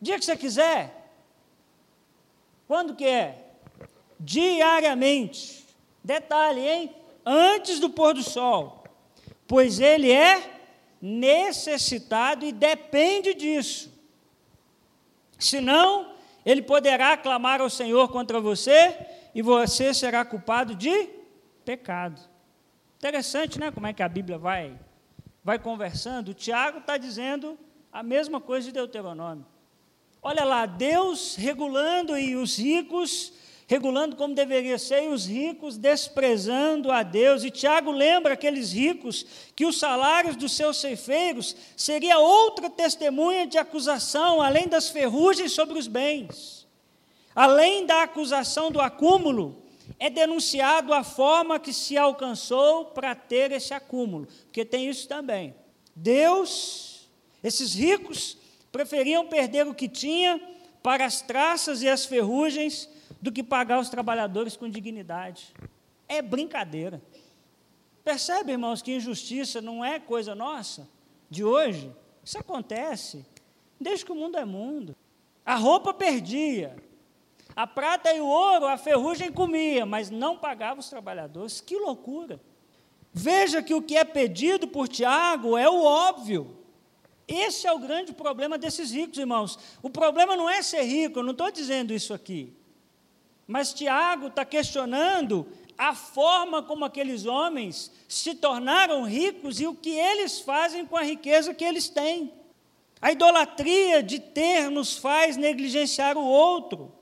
Dia 0.00 0.18
que 0.18 0.24
você 0.24 0.36
quiser. 0.36 1.12
Quando 2.68 2.94
que 2.94 3.04
é? 3.04 3.38
Diariamente. 4.18 5.64
Detalhe, 6.02 6.60
hein? 6.60 6.94
Antes 7.26 7.80
do 7.80 7.90
pôr 7.90 8.14
do 8.14 8.22
sol 8.22 8.83
pois 9.54 9.78
ele 9.78 10.10
é 10.10 10.50
necessitado 11.00 12.44
e 12.44 12.50
depende 12.50 13.34
disso. 13.34 13.88
Senão, 15.38 16.12
ele 16.44 16.60
poderá 16.60 17.16
clamar 17.16 17.60
ao 17.60 17.70
Senhor 17.70 18.08
contra 18.08 18.40
você 18.40 18.98
e 19.32 19.42
você 19.42 19.94
será 19.94 20.24
culpado 20.24 20.74
de 20.74 21.08
pecado. 21.64 22.20
Interessante, 22.96 23.60
né? 23.60 23.70
Como 23.70 23.86
é 23.86 23.92
que 23.92 24.02
a 24.02 24.08
Bíblia 24.08 24.38
vai 24.38 24.76
vai 25.44 25.56
conversando, 25.56 26.30
o 26.30 26.34
Tiago 26.34 26.78
está 26.78 26.96
dizendo 26.96 27.56
a 27.92 28.02
mesma 28.02 28.40
coisa 28.40 28.66
de 28.66 28.72
Deuteronômio. 28.72 29.46
Olha 30.20 30.42
lá, 30.42 30.66
Deus 30.66 31.36
regulando 31.36 32.18
e 32.18 32.34
os 32.34 32.58
ricos 32.58 33.32
regulando 33.66 34.16
como 34.16 34.34
deveria 34.34 34.78
ser, 34.78 35.04
e 35.04 35.08
os 35.08 35.26
ricos 35.26 35.76
desprezando 35.76 36.90
a 36.90 37.02
Deus. 37.02 37.44
E 37.44 37.50
Tiago 37.50 37.90
lembra 37.90 38.34
aqueles 38.34 38.72
ricos 38.72 39.24
que 39.56 39.64
os 39.64 39.78
salários 39.78 40.36
dos 40.36 40.52
seus 40.52 40.76
ceifeiros 40.76 41.56
seria 41.76 42.18
outra 42.18 42.68
testemunha 42.68 43.46
de 43.46 43.58
acusação, 43.58 44.42
além 44.42 44.68
das 44.68 44.90
ferrugens 44.90 45.52
sobre 45.52 45.78
os 45.78 45.86
bens. 45.86 46.66
Além 47.34 47.84
da 47.86 48.02
acusação 48.02 48.70
do 48.70 48.80
acúmulo, 48.80 49.62
é 49.98 50.08
denunciado 50.08 50.92
a 50.92 51.02
forma 51.02 51.58
que 51.58 51.72
se 51.72 51.96
alcançou 51.96 52.86
para 52.86 53.14
ter 53.14 53.50
esse 53.52 53.74
acúmulo, 53.74 54.28
porque 54.44 54.64
tem 54.64 54.88
isso 54.88 55.08
também. 55.08 55.54
Deus, 55.96 57.08
esses 57.42 57.74
ricos 57.74 58.36
preferiam 58.70 59.26
perder 59.26 59.66
o 59.66 59.74
que 59.74 59.88
tinha 59.88 60.40
para 60.82 61.04
as 61.04 61.22
traças 61.22 61.82
e 61.82 61.88
as 61.88 62.04
ferrugens 62.04 62.88
do 63.20 63.32
que 63.32 63.42
pagar 63.42 63.80
os 63.80 63.88
trabalhadores 63.88 64.56
com 64.56 64.68
dignidade. 64.68 65.54
É 66.08 66.20
brincadeira. 66.20 67.02
Percebe, 68.04 68.52
irmãos, 68.52 68.82
que 68.82 68.94
injustiça 68.94 69.62
não 69.62 69.84
é 69.84 69.98
coisa 69.98 70.34
nossa, 70.34 70.88
de 71.30 71.42
hoje? 71.42 71.90
Isso 72.22 72.38
acontece 72.38 73.24
desde 73.80 74.04
que 74.04 74.12
o 74.12 74.14
mundo 74.14 74.36
é 74.36 74.44
mundo. 74.44 74.94
A 75.44 75.56
roupa 75.56 75.92
perdia, 75.92 76.76
a 77.54 77.66
prata 77.66 78.12
e 78.12 78.20
o 78.20 78.26
ouro, 78.26 78.66
a 78.66 78.76
ferrugem 78.76 79.32
comia, 79.32 79.86
mas 79.86 80.10
não 80.10 80.36
pagava 80.36 80.80
os 80.80 80.88
trabalhadores. 80.88 81.60
Que 81.60 81.78
loucura! 81.78 82.40
Veja 83.12 83.62
que 83.62 83.74
o 83.74 83.80
que 83.80 83.96
é 83.96 84.04
pedido 84.04 84.66
por 84.66 84.88
Tiago 84.88 85.56
é 85.56 85.68
o 85.68 85.82
óbvio. 85.82 86.58
Esse 87.28 87.66
é 87.66 87.72
o 87.72 87.78
grande 87.78 88.12
problema 88.12 88.58
desses 88.58 88.90
ricos, 88.90 89.18
irmãos. 89.18 89.58
O 89.80 89.88
problema 89.88 90.36
não 90.36 90.50
é 90.50 90.62
ser 90.62 90.82
rico, 90.82 91.20
eu 91.20 91.22
não 91.22 91.30
estou 91.32 91.50
dizendo 91.50 91.94
isso 91.94 92.12
aqui. 92.12 92.52
Mas 93.46 93.72
Tiago 93.72 94.28
está 94.28 94.44
questionando 94.44 95.46
a 95.76 95.94
forma 95.94 96.62
como 96.62 96.84
aqueles 96.84 97.26
homens 97.26 97.90
se 98.08 98.34
tornaram 98.34 99.02
ricos 99.04 99.60
e 99.60 99.66
o 99.66 99.74
que 99.74 99.90
eles 99.90 100.40
fazem 100.40 100.86
com 100.86 100.96
a 100.96 101.02
riqueza 101.02 101.52
que 101.52 101.64
eles 101.64 101.88
têm. 101.88 102.32
A 103.00 103.12
idolatria 103.12 104.02
de 104.02 104.18
ter 104.18 104.70
nos 104.70 104.96
faz 104.96 105.36
negligenciar 105.36 106.16
o 106.16 106.24
outro. 106.24 106.92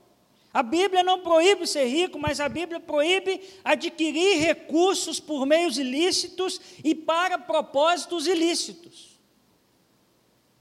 A 0.53 0.61
Bíblia 0.61 1.01
não 1.01 1.21
proíbe 1.21 1.65
ser 1.65 1.85
rico, 1.85 2.19
mas 2.19 2.39
a 2.39 2.49
Bíblia 2.49 2.79
proíbe 2.79 3.41
adquirir 3.63 4.37
recursos 4.39 5.19
por 5.19 5.45
meios 5.45 5.77
ilícitos 5.77 6.59
e 6.83 6.93
para 6.93 7.37
propósitos 7.37 8.27
ilícitos. 8.27 9.19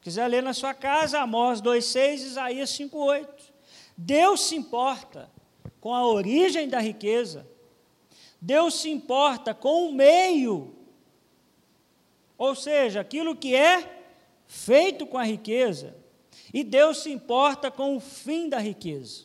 Quiser 0.01 0.27
ler 0.29 0.42
na 0.42 0.55
sua 0.55 0.75
casa, 0.75 1.21
Amós 1.21 1.61
2,6, 1.61 2.14
Isaías 2.14 2.71
5,8. 2.71 3.29
Deus 3.97 4.40
se 4.42 4.57
importa 4.57 5.31
com 5.83 5.92
a 5.92 6.07
origem 6.07 6.68
da 6.68 6.79
riqueza. 6.79 7.45
Deus 8.40 8.81
se 8.81 8.88
importa 8.88 9.53
com 9.53 9.88
o 9.88 9.92
meio, 9.92 10.73
ou 12.38 12.55
seja, 12.55 13.01
aquilo 13.01 13.35
que 13.35 13.55
é 13.55 14.05
feito 14.47 15.05
com 15.05 15.18
a 15.18 15.25
riqueza. 15.25 15.97
E 16.55 16.62
Deus 16.62 16.99
se 16.99 17.11
importa 17.11 17.68
com 17.68 17.97
o 17.97 18.01
fim 18.01 18.49
da 18.49 18.61
riqueza. 18.61 19.25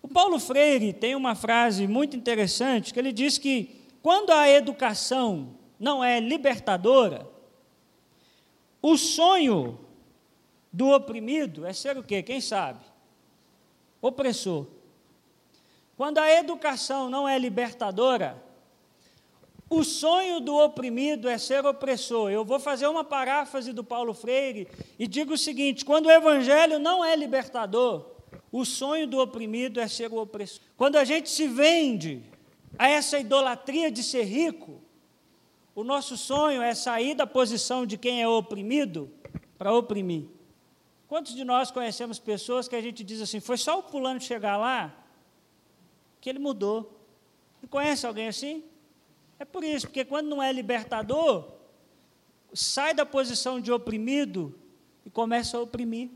O 0.00 0.06
Paulo 0.06 0.38
Freire 0.38 0.92
tem 0.92 1.16
uma 1.16 1.34
frase 1.34 1.88
muito 1.88 2.16
interessante 2.16 2.94
que 2.94 3.00
ele 3.00 3.12
diz 3.12 3.38
que 3.38 3.82
quando 4.00 4.30
a 4.30 4.48
educação 4.48 5.56
não 5.78 6.04
é 6.04 6.20
libertadora, 6.20 7.28
o 8.80 8.96
sonho 8.96 9.80
do 10.72 10.88
oprimido 10.90 11.66
é 11.66 11.72
ser 11.72 11.98
o 11.98 12.02
quê? 12.04 12.22
Quem 12.22 12.40
sabe? 12.40 12.91
Opressor. 14.02 14.66
Quando 15.96 16.18
a 16.18 16.28
educação 16.30 17.08
não 17.08 17.28
é 17.28 17.38
libertadora, 17.38 18.42
o 19.70 19.84
sonho 19.84 20.40
do 20.40 20.54
oprimido 20.56 21.28
é 21.28 21.38
ser 21.38 21.64
opressor. 21.64 22.30
Eu 22.30 22.44
vou 22.44 22.58
fazer 22.58 22.86
uma 22.88 23.04
paráfrase 23.04 23.72
do 23.72 23.84
Paulo 23.84 24.12
Freire 24.12 24.68
e 24.98 25.06
digo 25.06 25.34
o 25.34 25.38
seguinte: 25.38 25.84
quando 25.84 26.06
o 26.06 26.10
evangelho 26.10 26.78
não 26.78 27.04
é 27.04 27.14
libertador, 27.16 28.04
o 28.50 28.64
sonho 28.64 29.06
do 29.06 29.18
oprimido 29.18 29.80
é 29.80 29.88
ser 29.88 30.12
o 30.12 30.18
opressor. 30.18 30.60
Quando 30.76 30.96
a 30.96 31.04
gente 31.04 31.30
se 31.30 31.46
vende 31.46 32.22
a 32.78 32.88
essa 32.88 33.18
idolatria 33.18 33.90
de 33.90 34.02
ser 34.02 34.24
rico, 34.24 34.82
o 35.74 35.84
nosso 35.84 36.18
sonho 36.18 36.60
é 36.60 36.74
sair 36.74 37.14
da 37.14 37.26
posição 37.26 37.86
de 37.86 37.96
quem 37.96 38.20
é 38.20 38.28
oprimido 38.28 39.10
para 39.56 39.72
oprimir. 39.72 40.24
Quantos 41.12 41.34
de 41.34 41.44
nós 41.44 41.70
conhecemos 41.70 42.18
pessoas 42.18 42.66
que 42.66 42.74
a 42.74 42.80
gente 42.80 43.04
diz 43.04 43.20
assim, 43.20 43.38
foi 43.38 43.58
só 43.58 43.80
o 43.80 43.82
fulano 43.82 44.18
chegar 44.18 44.56
lá 44.56 44.90
que 46.22 46.30
ele 46.30 46.38
mudou? 46.38 46.90
Não 47.60 47.68
conhece 47.68 48.06
alguém 48.06 48.28
assim? 48.28 48.64
É 49.38 49.44
por 49.44 49.62
isso, 49.62 49.88
porque 49.88 50.06
quando 50.06 50.28
não 50.28 50.42
é 50.42 50.50
libertador, 50.50 51.44
sai 52.54 52.94
da 52.94 53.04
posição 53.04 53.60
de 53.60 53.70
oprimido 53.70 54.58
e 55.04 55.10
começa 55.10 55.58
a 55.58 55.60
oprimir. 55.60 56.08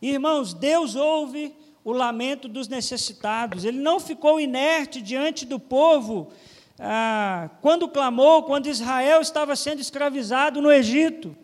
Irmãos, 0.00 0.54
Deus 0.54 0.96
ouve 0.96 1.54
o 1.84 1.92
lamento 1.92 2.48
dos 2.48 2.68
necessitados, 2.68 3.66
Ele 3.66 3.80
não 3.80 4.00
ficou 4.00 4.40
inerte 4.40 5.02
diante 5.02 5.44
do 5.44 5.60
povo 5.60 6.32
ah, 6.78 7.50
quando 7.60 7.86
clamou, 7.86 8.44
quando 8.44 8.68
Israel 8.68 9.20
estava 9.20 9.54
sendo 9.54 9.82
escravizado 9.82 10.62
no 10.62 10.72
Egito 10.72 11.36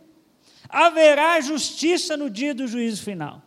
haverá 0.68 1.40
justiça 1.40 2.16
no 2.16 2.28
dia 2.28 2.54
do 2.54 2.66
juízo 2.66 3.02
final. 3.02 3.42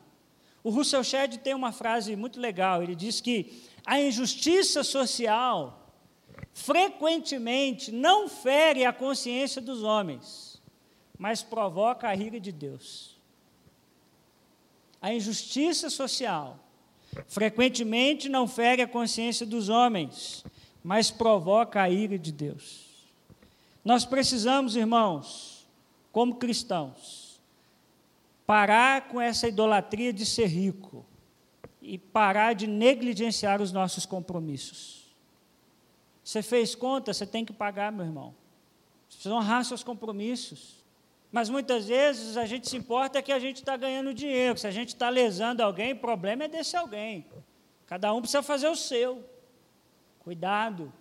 O 0.63 0.69
Russell 0.69 1.03
Shedd 1.03 1.37
tem 1.37 1.53
uma 1.53 1.71
frase 1.71 2.15
muito 2.15 2.39
legal, 2.39 2.81
ele 2.81 2.95
diz 2.95 3.19
que 3.19 3.63
a 3.85 3.99
injustiça 3.99 4.83
social 4.83 5.89
frequentemente 6.53 7.91
não 7.91 8.27
fere 8.27 8.85
a 8.85 8.93
consciência 8.93 9.61
dos 9.61 9.83
homens, 9.83 10.61
mas 11.17 11.41
provoca 11.41 12.07
a 12.07 12.15
ira 12.15 12.39
de 12.39 12.51
Deus. 12.51 13.17
A 15.01 15.13
injustiça 15.13 15.89
social 15.89 16.59
frequentemente 17.27 18.29
não 18.29 18.47
fere 18.47 18.81
a 18.81 18.87
consciência 18.87 19.45
dos 19.45 19.67
homens, 19.67 20.43
mas 20.83 21.09
provoca 21.09 21.81
a 21.81 21.89
ira 21.89 22.17
de 22.17 22.31
Deus. 22.31 22.85
Nós 23.83 24.05
precisamos, 24.05 24.75
irmãos, 24.75 25.50
como 26.11 26.35
cristãos, 26.35 27.41
parar 28.45 29.07
com 29.07 29.19
essa 29.21 29.47
idolatria 29.47 30.11
de 30.11 30.25
ser 30.25 30.47
rico 30.47 31.05
e 31.81 31.97
parar 31.97 32.53
de 32.53 32.67
negligenciar 32.67 33.61
os 33.61 33.71
nossos 33.71 34.05
compromissos. 34.05 35.01
Você 36.23 36.41
fez 36.41 36.75
conta, 36.75 37.13
você 37.13 37.25
tem 37.25 37.43
que 37.43 37.53
pagar, 37.53 37.91
meu 37.91 38.05
irmão. 38.05 38.35
Você 39.09 39.15
precisa 39.15 39.35
honrar 39.35 39.65
seus 39.65 39.83
compromissos. 39.83 40.81
Mas 41.31 41.49
muitas 41.49 41.87
vezes 41.87 42.35
a 42.37 42.45
gente 42.45 42.69
se 42.69 42.75
importa 42.75 43.21
que 43.21 43.31
a 43.31 43.39
gente 43.39 43.57
está 43.57 43.77
ganhando 43.77 44.13
dinheiro. 44.13 44.57
Se 44.57 44.67
a 44.67 44.71
gente 44.71 44.89
está 44.89 45.09
lesando 45.09 45.63
alguém, 45.63 45.93
o 45.93 45.97
problema 45.97 46.43
é 46.43 46.47
desse 46.47 46.75
alguém. 46.75 47.25
Cada 47.87 48.13
um 48.13 48.21
precisa 48.21 48.43
fazer 48.43 48.67
o 48.67 48.75
seu. 48.75 49.23
Cuidado, 50.19 50.93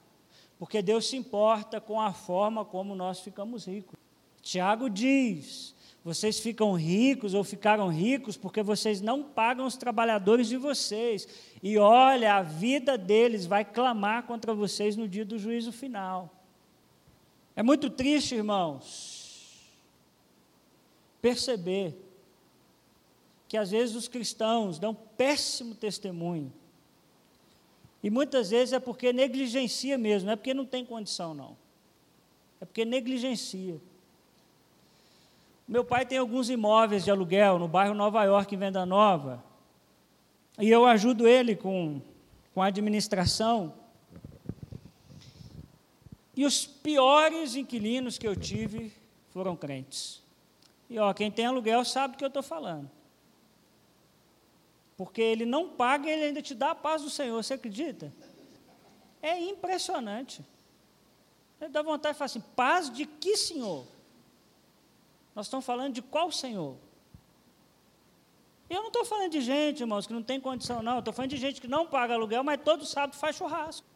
porque 0.59 0.81
Deus 0.81 1.07
se 1.09 1.17
importa 1.17 1.81
com 1.81 2.01
a 2.01 2.13
forma 2.13 2.65
como 2.65 2.95
nós 2.95 3.21
ficamos 3.21 3.67
ricos. 3.67 3.99
Tiago 4.43 4.89
diz: 4.89 5.75
vocês 6.03 6.41
ficam 6.41 6.73
ricos 6.73 7.35
ou 7.35 7.45
ficaram 7.45 7.89
ricos 7.89 8.37
porque 8.37 8.63
vocês 8.63 9.01
não 9.01 9.23
pagam 9.23 9.67
os 9.67 9.77
trabalhadores 9.77 10.49
de 10.49 10.57
vocês. 10.57 11.29
E 11.63 11.77
olha, 11.77 12.37
a 12.37 12.43
vida 12.43 12.97
deles 12.97 13.45
vai 13.45 13.65
clamar 13.65 14.23
contra 14.23 14.55
vocês 14.55 14.97
no 14.97 15.07
dia 15.07 15.25
do 15.25 15.39
juízo 15.39 15.73
final. 15.73 16.35
É 17.55 17.63
muito 17.63 17.91
triste, 17.91 18.35
irmãos, 18.35 19.71
perceber 21.21 21.95
que 23.47 23.57
às 23.57 23.71
vezes 23.71 23.95
os 23.95 24.09
cristãos 24.09 24.79
dão 24.79 24.95
péssimo 24.95 25.75
testemunho. 25.75 26.51
E 28.03 28.09
muitas 28.09 28.49
vezes 28.49 28.73
é 28.73 28.81
porque 28.81 29.13
negligencia 29.13 29.99
mesmo, 29.99 30.27
não 30.27 30.33
é 30.33 30.37
porque 30.37 30.55
não 30.55 30.65
tem 30.65 30.85
condição, 30.85 31.35
não. 31.35 31.59
É 32.59 32.65
porque 32.65 32.87
negligencia. 32.87 33.79
Meu 35.71 35.85
pai 35.85 36.05
tem 36.05 36.19
alguns 36.19 36.51
imóveis 36.51 37.05
de 37.05 37.13
aluguel 37.13 37.57
no 37.57 37.69
bairro 37.69 37.95
Nova 37.95 38.25
York, 38.25 38.53
em 38.53 38.59
Venda 38.59 38.85
Nova. 38.85 39.41
E 40.59 40.69
eu 40.69 40.85
ajudo 40.85 41.29
ele 41.29 41.55
com, 41.55 42.03
com 42.53 42.61
a 42.61 42.67
administração. 42.67 43.73
E 46.37 46.45
os 46.45 46.67
piores 46.67 47.55
inquilinos 47.55 48.19
que 48.19 48.27
eu 48.27 48.35
tive 48.35 48.93
foram 49.29 49.55
crentes. 49.55 50.21
E 50.89 50.99
ó, 50.99 51.15
quem 51.15 51.31
tem 51.31 51.47
aluguel 51.47 51.85
sabe 51.85 52.15
do 52.15 52.19
que 52.19 52.25
eu 52.25 52.29
estou 52.29 52.43
falando. 52.43 52.91
Porque 54.97 55.23
ele 55.23 55.47
não 55.47 55.69
paga 55.69 56.09
e 56.09 56.11
ele 56.11 56.25
ainda 56.25 56.43
te 56.43 56.53
dá 56.53 56.73
a 56.73 56.75
paz 56.75 57.03
do 57.03 57.11
Senhor, 57.11 57.41
você 57.41 57.55
acredita? 57.55 58.13
É 59.23 59.39
impressionante. 59.39 60.45
Dá 61.71 61.81
vontade 61.81 62.15
de 62.15 62.19
falar 62.19 62.27
assim: 62.27 62.43
paz 62.57 62.91
de 62.91 63.07
que 63.07 63.37
Senhor? 63.37 63.87
Nós 65.41 65.47
estamos 65.47 65.65
falando 65.65 65.95
de 65.95 66.03
qual 66.03 66.31
Senhor? 66.31 66.77
Eu 68.69 68.81
não 68.81 68.89
estou 68.89 69.07
falando 69.07 69.33
de 69.33 69.41
gente, 69.41 69.81
irmãos, 69.81 70.07
que 70.07 70.13
não 70.13 70.23
tem 70.23 70.39
condição, 70.39 70.83
não. 70.83 70.99
Estou 70.99 71.15
falando 71.15 71.31
de 71.31 71.39
gente 71.39 71.63
que 71.63 71.67
não 71.67 71.87
paga 71.87 72.13
aluguel, 72.13 72.45
mas 72.45 72.61
todo 72.63 72.85
sábado 72.85 73.17
faz 73.17 73.37
churrasco. 73.37 73.87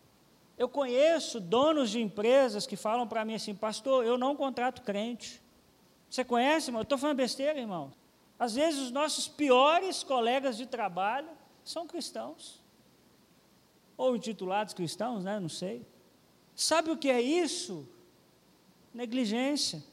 Eu 0.56 0.70
conheço 0.70 1.38
donos 1.38 1.90
de 1.90 2.00
empresas 2.00 2.66
que 2.66 2.76
falam 2.76 3.06
para 3.06 3.26
mim 3.26 3.34
assim, 3.34 3.54
pastor, 3.54 4.06
eu 4.06 4.16
não 4.16 4.34
contrato 4.34 4.80
crente. 4.80 5.42
Você 6.08 6.24
conhece, 6.24 6.70
irmão? 6.70 6.80
Eu 6.80 6.84
estou 6.84 6.96
falando 6.96 7.18
besteira, 7.18 7.60
irmão. 7.60 7.92
Às 8.38 8.54
vezes 8.54 8.80
os 8.80 8.90
nossos 8.90 9.28
piores 9.28 10.02
colegas 10.02 10.56
de 10.56 10.64
trabalho 10.64 11.28
são 11.62 11.86
cristãos. 11.86 12.58
Ou 13.98 14.16
intitulados 14.16 14.72
cristãos, 14.72 15.24
né? 15.24 15.38
Não 15.38 15.50
sei. 15.50 15.86
Sabe 16.56 16.90
o 16.90 16.96
que 16.96 17.10
é 17.10 17.20
isso? 17.20 17.86
Negligência. 18.94 19.92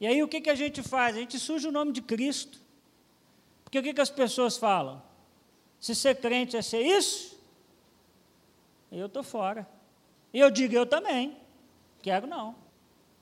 E 0.00 0.06
aí 0.06 0.22
o 0.22 0.28
que, 0.28 0.40
que 0.40 0.50
a 0.50 0.54
gente 0.54 0.82
faz? 0.82 1.16
A 1.16 1.20
gente 1.20 1.38
suja 1.38 1.68
o 1.68 1.72
nome 1.72 1.92
de 1.92 2.02
Cristo. 2.02 2.60
Porque 3.64 3.78
o 3.78 3.82
que, 3.82 3.94
que 3.94 4.00
as 4.00 4.10
pessoas 4.10 4.56
falam? 4.56 5.02
Se 5.80 5.94
ser 5.94 6.16
crente 6.20 6.56
é 6.56 6.62
ser 6.62 6.80
isso, 6.80 7.38
eu 8.90 9.06
estou 9.06 9.22
fora. 9.22 9.68
E 10.32 10.38
eu 10.38 10.50
digo, 10.50 10.74
eu 10.74 10.86
também. 10.86 11.36
Quero 12.02 12.26
não. 12.26 12.54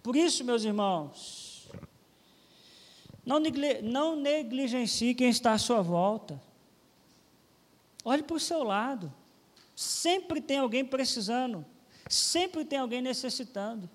Por 0.03 0.17
isso, 0.17 0.45
meus 0.45 0.65
irmãos, 0.65 1.69
não, 3.25 3.41
não 3.83 4.17
negligencie 4.17 5.15
quem 5.15 5.31
está 5.31 5.53
à 5.53 5.59
sua 5.59 5.81
volta. 5.81 6.41
Olhe 8.05 8.23
para 8.23 8.37
o 8.37 8.41
seu 8.41 8.63
lado. 8.63 9.13
Sempre 9.75 10.41
tem 10.41 10.59
alguém 10.59 10.85
precisando. 10.85 11.65
Sempre 12.09 12.65
tem 12.65 12.79
alguém 12.79 13.01
necessitando. 13.01 13.89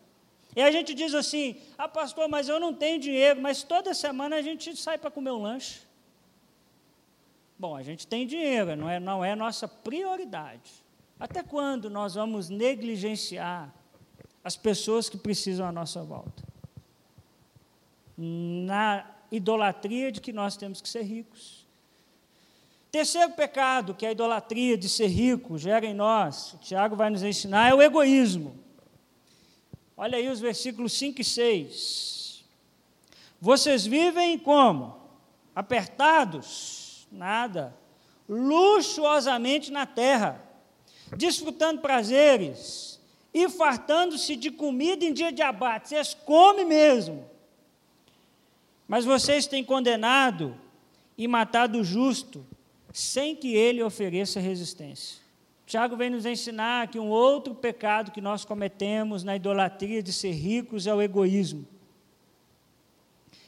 E 0.55 0.61
a 0.61 0.71
gente 0.71 0.93
diz 0.93 1.13
assim: 1.13 1.55
ah, 1.77 1.87
pastor, 1.87 2.27
mas 2.27 2.49
eu 2.49 2.59
não 2.59 2.73
tenho 2.73 2.99
dinheiro, 2.99 3.41
mas 3.41 3.63
toda 3.63 3.93
semana 3.93 4.37
a 4.37 4.41
gente 4.41 4.75
sai 4.75 4.97
para 4.97 5.11
comer 5.11 5.31
um 5.31 5.41
lanche. 5.41 5.81
Bom, 7.57 7.75
a 7.75 7.83
gente 7.83 8.07
tem 8.07 8.25
dinheiro, 8.25 8.75
não 8.75 8.89
é, 8.89 8.99
não 8.99 9.23
é 9.23 9.35
nossa 9.35 9.67
prioridade. 9.67 10.71
Até 11.19 11.43
quando 11.43 11.89
nós 11.89 12.15
vamos 12.15 12.49
negligenciar 12.49 13.73
as 14.43 14.55
pessoas 14.55 15.09
que 15.09 15.17
precisam 15.17 15.67
à 15.67 15.71
nossa 15.71 16.01
volta? 16.01 16.41
Na 18.17 19.05
idolatria 19.29 20.11
de 20.11 20.21
que 20.21 20.31
nós 20.31 20.55
temos 20.55 20.81
que 20.81 20.87
ser 20.87 21.03
ricos. 21.03 21.67
Terceiro 22.91 23.33
pecado, 23.33 23.93
que 23.93 24.05
a 24.05 24.11
idolatria 24.11 24.77
de 24.77 24.89
ser 24.89 25.07
rico, 25.07 25.57
gera 25.57 25.85
em 25.85 25.93
nós, 25.93 26.53
o 26.53 26.57
Tiago 26.57 26.95
vai 26.95 27.09
nos 27.09 27.21
ensinar, 27.21 27.69
é 27.69 27.73
o 27.73 27.81
egoísmo. 27.81 28.57
Olha 30.01 30.17
aí 30.17 30.29
os 30.29 30.39
versículos 30.39 30.93
5 30.93 31.19
e 31.19 31.23
6. 31.25 32.45
Vocês 33.41 33.85
vivem 33.85 34.39
como? 34.39 34.97
Apertados 35.53 37.05
Nada. 37.11 37.75
Luxuosamente 38.27 39.71
na 39.71 39.85
terra, 39.85 40.41
desfrutando 41.17 41.81
prazeres 41.81 42.97
e 43.33 43.49
fartando-se 43.49 44.37
de 44.37 44.51
comida 44.51 45.03
em 45.03 45.11
dia 45.11 45.33
de 45.33 45.41
abate. 45.41 45.89
Vocês 45.89 46.13
comem 46.13 46.63
mesmo. 46.63 47.29
Mas 48.87 49.03
vocês 49.03 49.47
têm 49.47 49.65
condenado 49.65 50.55
e 51.17 51.27
matado 51.27 51.79
o 51.79 51.83
justo, 51.83 52.45
sem 52.93 53.35
que 53.35 53.53
ele 53.53 53.83
ofereça 53.83 54.39
resistência. 54.39 55.28
Tiago 55.69 55.95
vem 55.95 56.09
nos 56.09 56.25
ensinar 56.25 56.87
que 56.87 56.97
um 56.97 57.09
outro 57.09 57.53
pecado 57.53 58.09
que 58.09 58.19
nós 58.19 58.43
cometemos 58.43 59.23
na 59.23 59.35
idolatria 59.35 60.01
de 60.01 60.11
ser 60.11 60.31
ricos 60.31 60.87
é 60.87 60.95
o 60.95 60.99
egoísmo. 60.99 61.63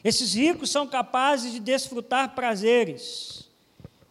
Esses 0.04 0.36
ricos 0.36 0.70
são 0.70 0.88
capazes 0.88 1.52
de 1.52 1.60
desfrutar 1.60 2.36
prazeres, 2.36 3.50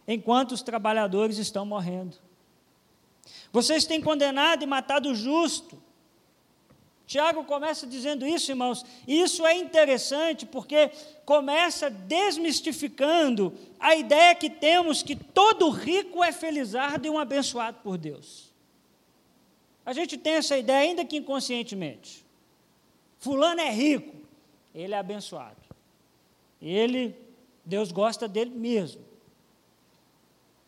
enquanto 0.05 0.51
os 0.51 0.61
trabalhadores 0.61 1.37
estão 1.37 1.65
morrendo. 1.65 2.17
Vocês 3.49 3.85
têm 3.85 4.01
condenado 4.01 4.61
e 4.61 4.67
matado 4.67 5.11
o 5.11 5.15
justo. 5.15 5.81
Tiago 7.11 7.43
começa 7.43 7.85
dizendo 7.85 8.25
isso, 8.25 8.53
irmãos, 8.53 8.85
e 9.05 9.21
isso 9.21 9.45
é 9.45 9.53
interessante 9.53 10.45
porque 10.45 10.89
começa 11.25 11.89
desmistificando 11.89 13.53
a 13.77 13.93
ideia 13.97 14.33
que 14.33 14.49
temos 14.49 15.03
que 15.03 15.13
todo 15.13 15.69
rico 15.71 16.23
é 16.23 16.31
felizardo 16.31 17.05
e 17.05 17.09
um 17.09 17.19
abençoado 17.19 17.79
por 17.83 17.97
Deus. 17.97 18.53
A 19.85 19.91
gente 19.91 20.17
tem 20.17 20.35
essa 20.35 20.57
ideia, 20.57 20.89
ainda 20.89 21.03
que 21.03 21.17
inconscientemente. 21.17 22.25
Fulano 23.19 23.59
é 23.59 23.69
rico, 23.69 24.15
ele 24.73 24.93
é 24.93 24.97
abençoado. 24.97 25.59
Ele, 26.61 27.13
Deus 27.65 27.91
gosta 27.91 28.25
dele 28.25 28.51
mesmo. 28.51 29.03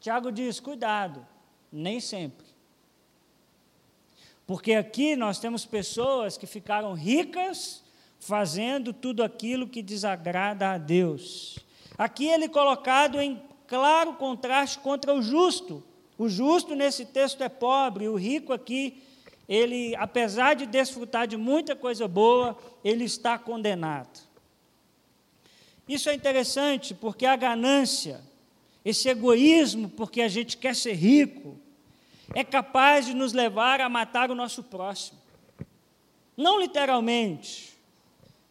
Tiago 0.02 0.30
diz: 0.30 0.60
cuidado, 0.60 1.26
nem 1.72 2.02
sempre. 2.02 2.43
Porque 4.46 4.74
aqui 4.74 5.16
nós 5.16 5.40
temos 5.40 5.66
pessoas 5.66 6.38
que 6.38 6.46
ficaram 6.46 6.94
ricas 6.94 7.84
fazendo 8.20 8.94
tudo 8.94 9.24
aquilo 9.24 9.68
que 9.68 9.82
desagrada 9.82 10.72
a 10.72 10.78
Deus. 10.78 11.60
Aqui 11.98 12.28
ele 12.28 12.46
é 12.46 12.50
colocado 12.50 13.20
em 13.22 13.42
claro 13.68 14.14
contraste 14.14 14.80
contra 14.80 15.14
o 15.14 15.22
justo. 15.22 15.84
O 16.18 16.30
justo 16.30 16.76
nesse 16.76 17.06
texto 17.06 17.42
é 17.42 17.50
pobre, 17.50 18.08
o 18.08 18.16
rico 18.16 18.54
aqui, 18.54 19.02
ele, 19.48 19.96
apesar 19.96 20.54
de 20.54 20.66
desfrutar 20.66 21.28
de 21.28 21.36
muita 21.36 21.76
coisa 21.76 22.08
boa, 22.08 22.58
ele 22.84 23.04
está 23.04 23.38
condenado. 23.38 24.22
Isso 25.88 26.10
é 26.10 26.14
interessante 26.14 26.94
porque 26.94 27.26
a 27.26 27.36
ganância, 27.36 28.22
esse 28.86 29.10
egoísmo, 29.10 29.90
porque 29.90 30.22
a 30.22 30.28
gente 30.28 30.58
quer 30.58 30.76
ser 30.76 30.94
rico, 30.94 31.58
é 32.34 32.44
capaz 32.44 33.06
de 33.06 33.14
nos 33.14 33.32
levar 33.32 33.80
a 33.80 33.88
matar 33.88 34.32
o 34.32 34.36
nosso 34.36 34.64
próximo. 34.64 35.20
Não 36.36 36.60
literalmente, 36.60 37.78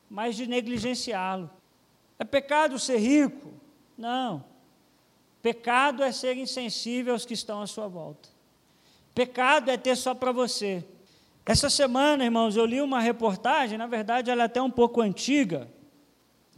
mas 0.09 0.37
de 0.37 0.47
negligenciá-lo. 0.47 1.51
É 2.19 2.25
pecado 2.25 2.79
ser 2.79 2.99
rico? 2.99 3.53
Não. 3.99 4.45
Pecado 5.43 6.03
é 6.05 6.13
ser 6.13 6.37
insensível 6.37 7.13
aos 7.13 7.27
que 7.27 7.35
estão 7.35 7.61
à 7.61 7.67
sua 7.67 7.89
volta. 7.89 8.29
Pecado 9.13 9.71
é 9.71 9.77
ter 9.77 9.97
só 9.97 10.15
para 10.15 10.31
você. 10.31 10.87
Essa 11.45 11.69
semana, 11.69 12.25
irmãos, 12.25 12.57
eu 12.57 12.65
li 12.65 12.81
uma 12.81 13.01
reportagem, 13.01 13.77
na 13.77 13.89
verdade 13.89 14.31
ela 14.31 14.43
é 14.43 14.47
até 14.47 14.63
um 14.63 14.71
pouco 14.71 15.01
antiga, 15.01 15.69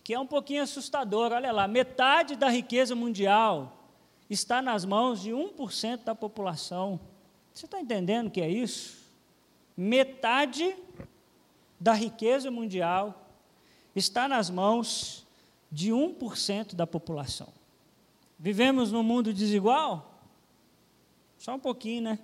que 0.02 0.12
é 0.12 0.20
um 0.20 0.26
pouquinho 0.26 0.62
assustador. 0.62 1.32
Olha 1.32 1.50
lá, 1.50 1.66
metade 1.66 2.36
da 2.36 2.50
riqueza 2.50 2.94
mundial 2.94 3.88
está 4.28 4.60
nas 4.60 4.84
mãos 4.84 5.22
de 5.22 5.30
1% 5.30 6.04
da 6.04 6.14
população. 6.14 7.00
Você 7.54 7.66
está 7.66 7.80
entendendo 7.80 8.26
o 8.26 8.30
que 8.30 8.40
é 8.40 8.48
isso? 8.48 8.98
Metade 9.76 10.76
da 11.78 11.92
riqueza 11.92 12.50
mundial 12.50 13.30
está 13.94 14.26
nas 14.26 14.50
mãos 14.50 15.24
de 15.70 15.92
1% 15.92 16.74
da 16.74 16.84
população. 16.84 17.48
Vivemos 18.36 18.90
num 18.90 19.04
mundo 19.04 19.32
desigual? 19.32 20.20
Só 21.38 21.54
um 21.54 21.60
pouquinho, 21.60 22.02
né? 22.02 22.18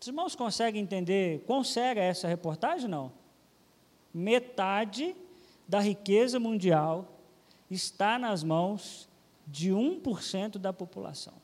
Os 0.00 0.06
irmãos 0.06 0.36
conseguem 0.36 0.82
entender 0.82 1.42
quão 1.44 1.64
séria 1.64 2.00
é 2.00 2.06
essa 2.06 2.28
reportagem? 2.28 2.88
Não. 2.88 3.12
Metade 4.14 5.16
da 5.66 5.80
riqueza 5.80 6.38
mundial 6.38 7.18
está 7.68 8.20
nas 8.20 8.44
mãos 8.44 9.08
de 9.46 9.70
1% 9.70 10.58
da 10.58 10.72
população. 10.72 11.34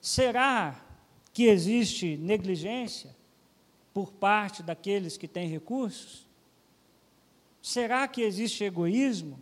Será 0.00 0.91
que 1.32 1.44
existe 1.44 2.16
negligência 2.16 3.14
por 3.92 4.12
parte 4.12 4.62
daqueles 4.62 5.16
que 5.16 5.28
têm 5.28 5.48
recursos? 5.48 6.26
Será 7.60 8.06
que 8.08 8.22
existe 8.22 8.64
egoísmo? 8.64 9.38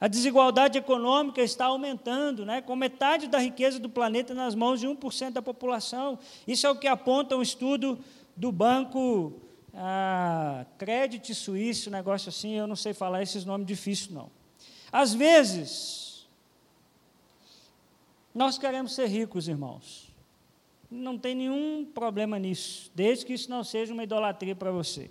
A 0.00 0.06
desigualdade 0.06 0.78
econômica 0.78 1.42
está 1.42 1.66
aumentando, 1.66 2.46
né? 2.46 2.62
com 2.62 2.76
metade 2.76 3.26
da 3.26 3.38
riqueza 3.38 3.80
do 3.80 3.88
planeta 3.88 4.32
nas 4.32 4.54
mãos 4.54 4.78
de 4.78 4.86
1% 4.86 5.32
da 5.32 5.42
população. 5.42 6.18
Isso 6.46 6.66
é 6.66 6.70
o 6.70 6.76
que 6.76 6.86
aponta 6.86 7.36
um 7.36 7.42
estudo 7.42 7.98
do 8.36 8.52
Banco 8.52 9.32
ah, 9.74 10.64
Credit 10.78 11.34
Suíço, 11.34 11.90
negócio 11.90 12.28
assim, 12.28 12.52
eu 12.52 12.68
não 12.68 12.76
sei 12.76 12.94
falar 12.94 13.22
esses 13.22 13.44
nomes 13.44 13.66
difíceis, 13.66 14.10
não. 14.10 14.30
Às 14.92 15.12
vezes, 15.12 16.28
nós 18.32 18.56
queremos 18.56 18.94
ser 18.94 19.06
ricos, 19.06 19.48
irmãos. 19.48 20.07
Não 20.90 21.18
tem 21.18 21.34
nenhum 21.34 21.84
problema 21.84 22.38
nisso, 22.38 22.90
desde 22.94 23.26
que 23.26 23.34
isso 23.34 23.50
não 23.50 23.62
seja 23.62 23.92
uma 23.92 24.04
idolatria 24.04 24.56
para 24.56 24.70
você. 24.70 25.10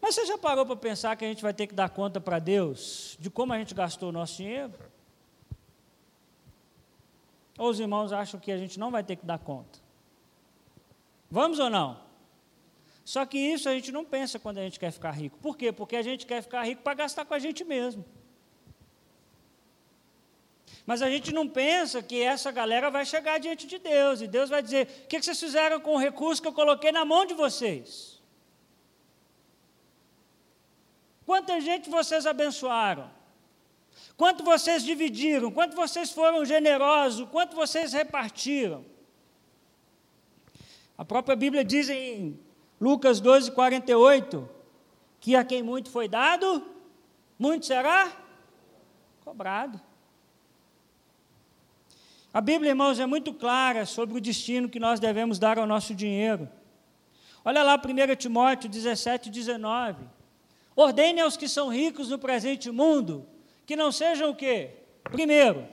Mas 0.00 0.14
você 0.14 0.26
já 0.26 0.38
parou 0.38 0.64
para 0.64 0.76
pensar 0.76 1.16
que 1.16 1.24
a 1.24 1.28
gente 1.28 1.42
vai 1.42 1.52
ter 1.52 1.66
que 1.66 1.74
dar 1.74 1.88
conta 1.90 2.20
para 2.20 2.38
Deus 2.38 3.16
de 3.18 3.28
como 3.28 3.52
a 3.52 3.58
gente 3.58 3.74
gastou 3.74 4.10
o 4.10 4.12
nosso 4.12 4.36
dinheiro? 4.36 4.72
Ou 7.58 7.70
os 7.70 7.80
irmãos 7.80 8.12
acham 8.12 8.38
que 8.38 8.52
a 8.52 8.58
gente 8.58 8.78
não 8.78 8.90
vai 8.90 9.02
ter 9.02 9.16
que 9.16 9.26
dar 9.26 9.38
conta? 9.38 9.80
Vamos 11.30 11.58
ou 11.58 11.68
não? 11.68 11.98
Só 13.04 13.24
que 13.24 13.38
isso 13.38 13.68
a 13.68 13.72
gente 13.72 13.90
não 13.90 14.04
pensa 14.04 14.38
quando 14.38 14.58
a 14.58 14.62
gente 14.62 14.78
quer 14.78 14.90
ficar 14.90 15.12
rico. 15.12 15.38
Por 15.38 15.56
quê? 15.56 15.72
Porque 15.72 15.96
a 15.96 16.02
gente 16.02 16.26
quer 16.26 16.42
ficar 16.42 16.62
rico 16.64 16.82
para 16.82 16.94
gastar 16.94 17.24
com 17.24 17.34
a 17.34 17.38
gente 17.38 17.64
mesmo. 17.64 18.04
Mas 20.86 21.02
a 21.02 21.10
gente 21.10 21.34
não 21.34 21.48
pensa 21.48 22.00
que 22.00 22.22
essa 22.22 22.52
galera 22.52 22.88
vai 22.90 23.04
chegar 23.04 23.38
diante 23.38 23.66
de 23.66 23.76
Deus 23.78 24.20
e 24.20 24.28
Deus 24.28 24.48
vai 24.48 24.62
dizer: 24.62 25.02
o 25.04 25.08
que 25.08 25.20
vocês 25.20 25.38
fizeram 25.38 25.80
com 25.80 25.94
o 25.94 25.98
recurso 25.98 26.40
que 26.40 26.46
eu 26.46 26.52
coloquei 26.52 26.92
na 26.92 27.04
mão 27.04 27.26
de 27.26 27.34
vocês? 27.34 28.22
Quanta 31.26 31.60
gente 31.60 31.90
vocês 31.90 32.24
abençoaram? 32.24 33.10
Quanto 34.16 34.44
vocês 34.44 34.84
dividiram? 34.84 35.50
Quanto 35.50 35.74
vocês 35.74 36.12
foram 36.12 36.44
generosos? 36.44 37.28
Quanto 37.30 37.56
vocês 37.56 37.92
repartiram? 37.92 38.84
A 40.96 41.04
própria 41.04 41.34
Bíblia 41.34 41.64
diz 41.64 41.90
em 41.90 42.38
Lucas 42.80 43.18
12, 43.18 43.50
48, 43.50 44.48
que 45.18 45.34
a 45.34 45.44
quem 45.44 45.62
muito 45.64 45.90
foi 45.90 46.06
dado, 46.06 46.64
muito 47.36 47.66
será 47.66 48.10
cobrado. 49.24 49.85
A 52.36 52.40
Bíblia, 52.42 52.72
irmãos, 52.72 53.00
é 53.00 53.06
muito 53.06 53.32
clara 53.32 53.86
sobre 53.86 54.18
o 54.18 54.20
destino 54.20 54.68
que 54.68 54.78
nós 54.78 55.00
devemos 55.00 55.38
dar 55.38 55.58
ao 55.58 55.66
nosso 55.66 55.94
dinheiro. 55.94 56.46
Olha 57.42 57.62
lá 57.62 57.76
1 57.76 58.14
Timóteo 58.14 58.68
17, 58.68 59.30
19. 59.30 60.04
Ordene 60.76 61.22
aos 61.22 61.34
que 61.34 61.48
são 61.48 61.70
ricos 61.70 62.10
no 62.10 62.18
presente 62.18 62.70
mundo, 62.70 63.26
que 63.64 63.74
não 63.74 63.90
sejam 63.90 64.28
o 64.28 64.36
quê? 64.36 64.68
Primeiro, 65.04 65.66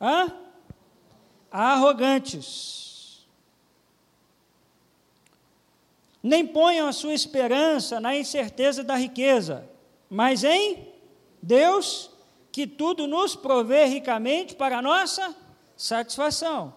hã? 0.00 0.32
arrogantes. 1.50 3.26
Nem 6.22 6.46
ponham 6.46 6.88
a 6.88 6.92
sua 6.92 7.12
esperança 7.12 8.00
na 8.00 8.16
incerteza 8.16 8.82
da 8.82 8.96
riqueza, 8.96 9.68
mas 10.08 10.42
em 10.42 10.88
Deus, 11.42 12.10
que 12.50 12.66
tudo 12.66 13.06
nos 13.06 13.36
provê 13.36 13.84
ricamente 13.84 14.54
para 14.54 14.78
a 14.78 14.82
nossa 14.82 15.36
satisfação. 15.80 16.74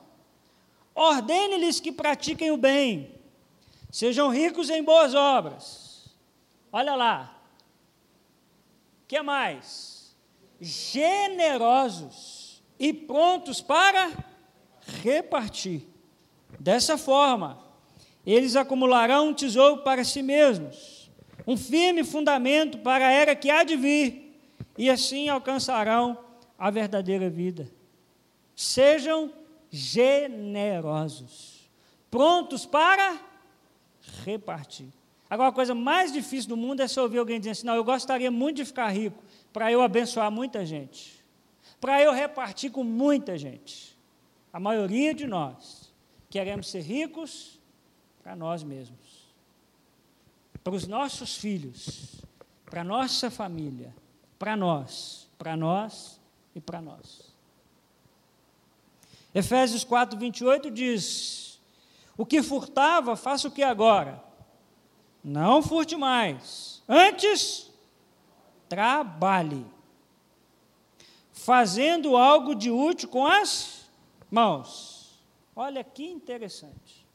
Ordene-lhes 0.95 1.81
que 1.81 1.91
pratiquem 1.91 2.51
o 2.51 2.57
bem, 2.57 3.13
sejam 3.91 4.29
ricos 4.29 4.69
em 4.69 4.81
boas 4.81 5.13
obras. 5.13 6.09
Olha 6.71 6.95
lá. 6.95 7.37
Que 9.05 9.21
mais? 9.21 10.15
Generosos 10.61 12.63
e 12.79 12.93
prontos 12.93 13.59
para 13.59 14.09
repartir. 15.03 15.85
Dessa 16.57 16.97
forma, 16.97 17.61
eles 18.25 18.55
acumularão 18.55 19.29
um 19.29 19.33
tesouro 19.33 19.83
para 19.83 20.05
si 20.05 20.21
mesmos, 20.21 21.11
um 21.45 21.57
firme 21.57 22.05
fundamento 22.05 22.77
para 22.77 23.07
a 23.07 23.11
era 23.11 23.35
que 23.35 23.49
há 23.49 23.65
de 23.65 23.75
vir, 23.75 24.39
e 24.77 24.89
assim 24.89 25.27
alcançarão 25.27 26.17
a 26.57 26.71
verdadeira 26.71 27.29
vida. 27.29 27.69
Sejam 28.55 29.33
generosos, 29.71 31.69
prontos 32.11 32.65
para 32.65 33.19
repartir. 34.23 34.87
Agora, 35.29 35.49
a 35.49 35.53
coisa 35.53 35.73
mais 35.73 36.13
difícil 36.13 36.49
do 36.49 36.57
mundo 36.57 36.81
é 36.81 36.87
se 36.87 36.99
ouvir 36.99 37.17
alguém 37.17 37.39
dizendo 37.39 37.53
assim: 37.53 37.65
não, 37.65 37.75
eu 37.75 37.83
gostaria 37.83 38.29
muito 38.29 38.57
de 38.57 38.65
ficar 38.65 38.89
rico 38.89 39.23
para 39.51 39.71
eu 39.71 39.81
abençoar 39.81 40.29
muita 40.29 40.63
gente, 40.63 41.25
para 41.81 41.99
eu 42.01 42.11
repartir 42.11 42.71
com 42.71 42.83
muita 42.83 43.35
gente. 43.35 43.97
A 44.51 44.59
maioria 44.59 45.11
de 45.11 45.25
nós 45.25 45.91
queremos 46.29 46.69
ser 46.69 46.81
ricos 46.81 47.59
para 48.21 48.35
nós 48.35 48.61
mesmos, 48.61 49.33
para 50.63 50.73
os 50.73 50.85
nossos 50.85 51.35
filhos, 51.35 52.21
para 52.65 52.83
nossa 52.83 53.31
família, 53.31 53.93
para 54.37 54.55
nós, 54.55 55.27
para 55.37 55.57
nós 55.57 56.21
e 56.53 56.61
para 56.61 56.79
nós. 56.79 57.32
Efésios 59.33 59.83
4, 59.83 60.17
28 60.17 60.69
diz: 60.69 61.59
O 62.17 62.25
que 62.25 62.43
furtava, 62.43 63.15
faça 63.15 63.47
o 63.47 63.51
que 63.51 63.63
agora? 63.63 64.23
Não 65.23 65.61
furte 65.61 65.95
mais. 65.95 66.83
Antes, 66.87 67.71
trabalhe, 68.67 69.65
fazendo 71.31 72.17
algo 72.17 72.53
de 72.53 72.69
útil 72.69 73.09
com 73.09 73.25
as 73.25 73.89
mãos. 74.29 75.19
Olha 75.55 75.83
que 75.83 76.05
interessante. 76.05 77.05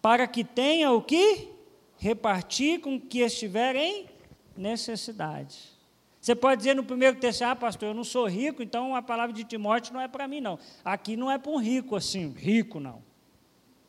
Para 0.00 0.26
que 0.26 0.44
tenha 0.44 0.92
o 0.92 1.02
que 1.02 1.52
repartir 1.96 2.80
com 2.80 3.00
que 3.00 3.20
estiver 3.20 3.74
em 3.74 4.08
necessidade. 4.56 5.77
Você 6.28 6.34
pode 6.34 6.58
dizer 6.58 6.76
no 6.76 6.84
primeiro 6.84 7.16
texto, 7.16 7.40
ah, 7.40 7.56
pastor, 7.56 7.88
eu 7.88 7.94
não 7.94 8.04
sou 8.04 8.26
rico, 8.26 8.62
então 8.62 8.94
a 8.94 9.00
palavra 9.00 9.32
de 9.32 9.44
Timóteo 9.44 9.94
não 9.94 10.00
é 10.02 10.06
para 10.06 10.28
mim, 10.28 10.42
não. 10.42 10.58
Aqui 10.84 11.16
não 11.16 11.30
é 11.30 11.38
para 11.38 11.50
um 11.50 11.56
rico 11.56 11.96
assim, 11.96 12.28
rico 12.32 12.78
não. 12.78 13.02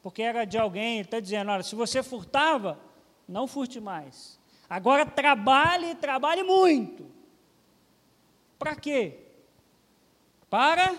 Porque 0.01 0.21
era 0.21 0.45
de 0.45 0.57
alguém, 0.57 1.01
está 1.01 1.19
dizendo, 1.19 1.51
olha, 1.51 1.63
se 1.63 1.75
você 1.75 2.01
furtava, 2.01 2.79
não 3.27 3.45
furte 3.45 3.81
mais. 3.81 4.39
Agora 4.69 5.05
trabalhe, 5.05 5.95
trabalhe 5.95 6.41
muito. 6.41 7.11
Para 8.57 8.73
quê? 8.73 9.19
Para 10.49 10.97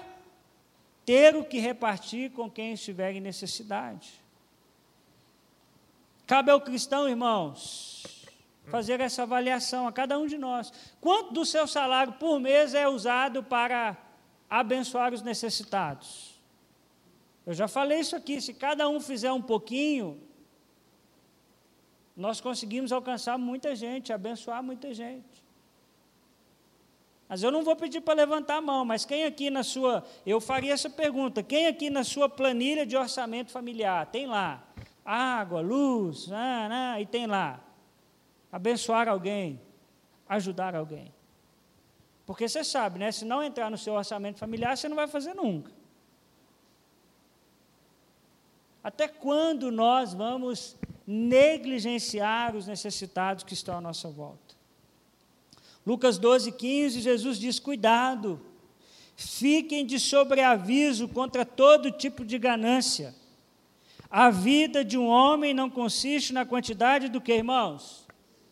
ter 1.06 1.34
o 1.34 1.42
que 1.42 1.58
repartir 1.58 2.32
com 2.32 2.50
quem 2.50 2.74
estiver 2.74 3.14
em 3.14 3.20
necessidade. 3.20 4.22
Cabe 6.26 6.50
ao 6.50 6.60
cristão, 6.60 7.08
irmãos, 7.08 8.19
fazer 8.70 9.00
essa 9.00 9.22
avaliação 9.22 9.86
a 9.86 9.92
cada 9.92 10.18
um 10.18 10.26
de 10.26 10.38
nós. 10.38 10.72
Quanto 11.00 11.34
do 11.34 11.44
seu 11.44 11.66
salário 11.66 12.14
por 12.14 12.38
mês 12.38 12.72
é 12.74 12.88
usado 12.88 13.42
para 13.42 13.96
abençoar 14.48 15.12
os 15.12 15.22
necessitados? 15.22 16.40
Eu 17.44 17.52
já 17.52 17.66
falei 17.66 18.00
isso 18.00 18.14
aqui, 18.14 18.40
se 18.40 18.54
cada 18.54 18.88
um 18.88 19.00
fizer 19.00 19.32
um 19.32 19.42
pouquinho, 19.42 20.20
nós 22.16 22.40
conseguimos 22.40 22.92
alcançar 22.92 23.38
muita 23.38 23.74
gente, 23.74 24.12
abençoar 24.12 24.62
muita 24.62 24.92
gente. 24.94 25.44
Mas 27.28 27.42
eu 27.42 27.50
não 27.50 27.62
vou 27.62 27.76
pedir 27.76 28.00
para 28.00 28.14
levantar 28.14 28.56
a 28.56 28.60
mão, 28.60 28.84
mas 28.84 29.04
quem 29.04 29.24
aqui 29.24 29.50
na 29.50 29.62
sua, 29.62 30.04
eu 30.26 30.40
faria 30.40 30.72
essa 30.72 30.90
pergunta, 30.90 31.42
quem 31.42 31.66
aqui 31.66 31.88
na 31.88 32.02
sua 32.02 32.28
planilha 32.28 32.84
de 32.84 32.96
orçamento 32.96 33.50
familiar, 33.50 34.06
tem 34.06 34.26
lá, 34.26 34.62
água, 35.04 35.60
luz, 35.60 36.30
ah, 36.32 36.94
ah, 36.94 37.00
e 37.00 37.06
tem 37.06 37.26
lá, 37.26 37.60
abençoar 38.50 39.08
alguém, 39.08 39.60
ajudar 40.28 40.74
alguém. 40.74 41.12
Porque 42.26 42.48
você 42.48 42.62
sabe, 42.62 42.98
né? 42.98 43.10
Se 43.10 43.24
não 43.24 43.42
entrar 43.42 43.70
no 43.70 43.78
seu 43.78 43.94
orçamento 43.94 44.38
familiar, 44.38 44.76
você 44.76 44.88
não 44.88 44.96
vai 44.96 45.08
fazer 45.08 45.34
nunca. 45.34 45.72
Até 48.82 49.08
quando 49.08 49.70
nós 49.70 50.14
vamos 50.14 50.76
negligenciar 51.06 52.56
os 52.56 52.66
necessitados 52.66 53.44
que 53.44 53.52
estão 53.52 53.76
à 53.76 53.80
nossa 53.80 54.08
volta? 54.08 54.54
Lucas 55.84 56.18
12, 56.18 56.52
15, 56.52 57.00
Jesus 57.00 57.38
diz: 57.38 57.58
Cuidado, 57.58 58.40
fiquem 59.16 59.84
de 59.84 59.98
sobreaviso 59.98 61.08
contra 61.08 61.44
todo 61.44 61.90
tipo 61.90 62.24
de 62.24 62.38
ganância. 62.38 63.14
A 64.10 64.30
vida 64.30 64.84
de 64.84 64.98
um 64.98 65.06
homem 65.06 65.52
não 65.54 65.70
consiste 65.70 66.32
na 66.32 66.44
quantidade 66.44 67.08
do 67.08 67.20
que, 67.20 67.32
irmãos? 67.32 68.06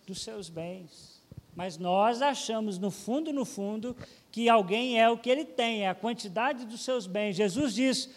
Dos 0.09 0.23
seus 0.23 0.49
bens. 0.49 1.23
Mas 1.55 1.77
nós 1.77 2.23
achamos, 2.23 2.79
no 2.79 2.91
fundo, 2.91 3.33
no 3.33 3.45
fundo, 3.45 3.97
que 4.31 4.49
alguém 4.49 5.01
é 5.01 5.09
o 5.09 5.19
que 5.19 5.29
ele 5.29 5.45
tem, 5.45 5.85
é 5.85 5.89
a 5.89 5.95
quantidade 5.95 6.65
dos 6.65 6.81
seus 6.81 7.07
bens. 7.07 7.37
Jesus 7.37 7.75
diz: 7.75 8.09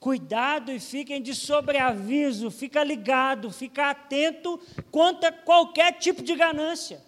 cuidado 0.00 0.72
e 0.72 0.80
fiquem 0.80 1.22
de 1.22 1.34
sobreaviso, 1.34 2.50
fica 2.50 2.82
ligado, 2.82 3.50
fica 3.50 3.90
atento 3.90 4.60
quanto 4.90 5.24
a 5.24 5.32
qualquer 5.32 5.92
tipo 5.98 6.22
de 6.22 6.34
ganância. 6.34 7.04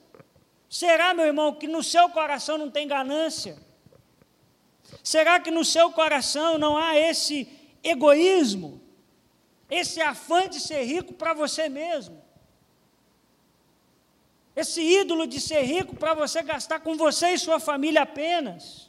Será, 0.68 1.14
meu 1.14 1.26
irmão, 1.26 1.54
que 1.54 1.66
no 1.66 1.82
seu 1.82 2.08
coração 2.10 2.58
não 2.58 2.70
tem 2.70 2.86
ganância? 2.86 3.56
Será 5.02 5.40
que 5.40 5.50
no 5.50 5.64
seu 5.64 5.90
coração 5.90 6.58
não 6.58 6.76
há 6.76 6.96
esse 6.96 7.48
egoísmo, 7.82 8.80
esse 9.70 10.00
afã 10.00 10.48
de 10.48 10.60
ser 10.60 10.82
rico 10.82 11.14
para 11.14 11.32
você 11.32 11.68
mesmo? 11.68 12.27
Esse 14.60 14.80
ídolo 14.80 15.26
de 15.26 15.40
ser 15.40 15.62
rico 15.62 15.94
para 15.94 16.14
você 16.14 16.42
gastar 16.42 16.80
com 16.80 16.96
você 16.96 17.28
e 17.28 17.38
sua 17.38 17.60
família 17.60 18.02
apenas? 18.02 18.88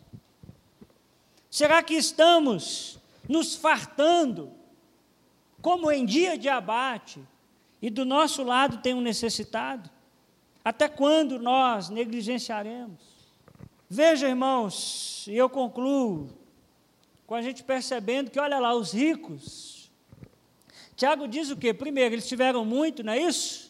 Será 1.49 1.81
que 1.83 1.93
estamos 1.93 2.99
nos 3.27 3.55
fartando, 3.55 4.51
como 5.61 5.91
em 5.91 6.05
dia 6.05 6.37
de 6.37 6.49
abate, 6.49 7.21
e 7.81 7.89
do 7.89 8.05
nosso 8.05 8.43
lado 8.43 8.77
tem 8.77 8.93
um 8.93 9.01
necessitado? 9.01 9.89
Até 10.63 10.87
quando 10.87 11.39
nós 11.39 11.89
negligenciaremos? 11.89 13.01
Veja, 13.89 14.27
irmãos, 14.27 15.25
e 15.27 15.35
eu 15.35 15.49
concluo 15.49 16.29
com 17.25 17.35
a 17.35 17.41
gente 17.41 17.63
percebendo 17.63 18.29
que, 18.29 18.39
olha 18.39 18.59
lá, 18.59 18.73
os 18.73 18.93
ricos 18.93 19.79
Tiago 20.99 21.29
diz 21.29 21.49
o 21.49 21.55
quê? 21.55 21.73
Primeiro, 21.73 22.15
eles 22.15 22.27
tiveram 22.27 22.65
muito, 22.65 23.01
não 23.03 23.13
é 23.13 23.19
isso? 23.19 23.68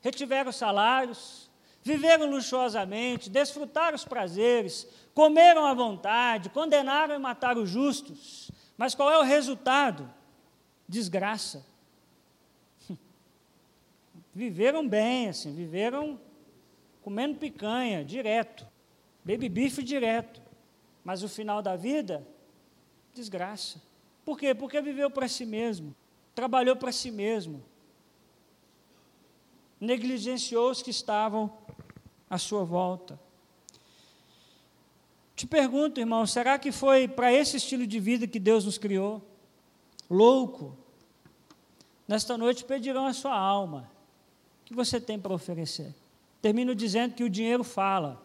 Retiveram 0.00 0.52
salários, 0.52 1.50
viveram 1.82 2.30
luxuosamente, 2.30 3.30
desfrutaram 3.30 3.96
os 3.96 4.04
prazeres, 4.04 4.86
comeram 5.14 5.66
à 5.66 5.74
vontade, 5.74 6.50
condenaram 6.50 7.14
e 7.14 7.18
mataram 7.18 7.62
os 7.62 7.70
justos. 7.70 8.50
Mas 8.76 8.94
qual 8.94 9.10
é 9.10 9.18
o 9.18 9.22
resultado? 9.22 10.08
Desgraça. 10.88 11.66
Viveram 14.34 14.86
bem, 14.88 15.28
assim, 15.28 15.52
viveram 15.52 16.20
comendo 17.02 17.38
picanha, 17.38 18.04
direto, 18.04 18.66
baby 19.24 19.48
beef 19.48 19.78
direto. 19.82 20.40
Mas 21.02 21.22
o 21.22 21.28
final 21.28 21.62
da 21.62 21.74
vida, 21.74 22.26
desgraça. 23.14 23.80
Por 24.24 24.38
quê? 24.38 24.54
Porque 24.54 24.80
viveu 24.80 25.10
para 25.10 25.26
si 25.26 25.46
mesmo, 25.46 25.96
trabalhou 26.34 26.76
para 26.76 26.92
si 26.92 27.10
mesmo, 27.10 27.64
negligenciou 29.80 30.70
os 30.70 30.82
que 30.82 30.90
estavam 30.90 31.52
à 32.28 32.38
sua 32.38 32.64
volta. 32.64 33.18
Te 35.34 35.46
pergunto, 35.46 36.00
irmão, 36.00 36.26
será 36.26 36.58
que 36.58 36.72
foi 36.72 37.06
para 37.06 37.32
esse 37.32 37.56
estilo 37.56 37.86
de 37.86 38.00
vida 38.00 38.26
que 38.26 38.40
Deus 38.40 38.64
nos 38.64 38.76
criou? 38.76 39.22
Louco. 40.10 40.76
Nesta 42.08 42.36
noite 42.36 42.64
pedirão 42.64 43.06
a 43.06 43.12
sua 43.12 43.36
alma. 43.36 43.88
O 44.62 44.64
que 44.64 44.74
você 44.74 45.00
tem 45.00 45.18
para 45.18 45.32
oferecer? 45.32 45.94
Termino 46.42 46.74
dizendo 46.74 47.14
que 47.14 47.22
o 47.22 47.30
dinheiro 47.30 47.62
fala. 47.62 48.20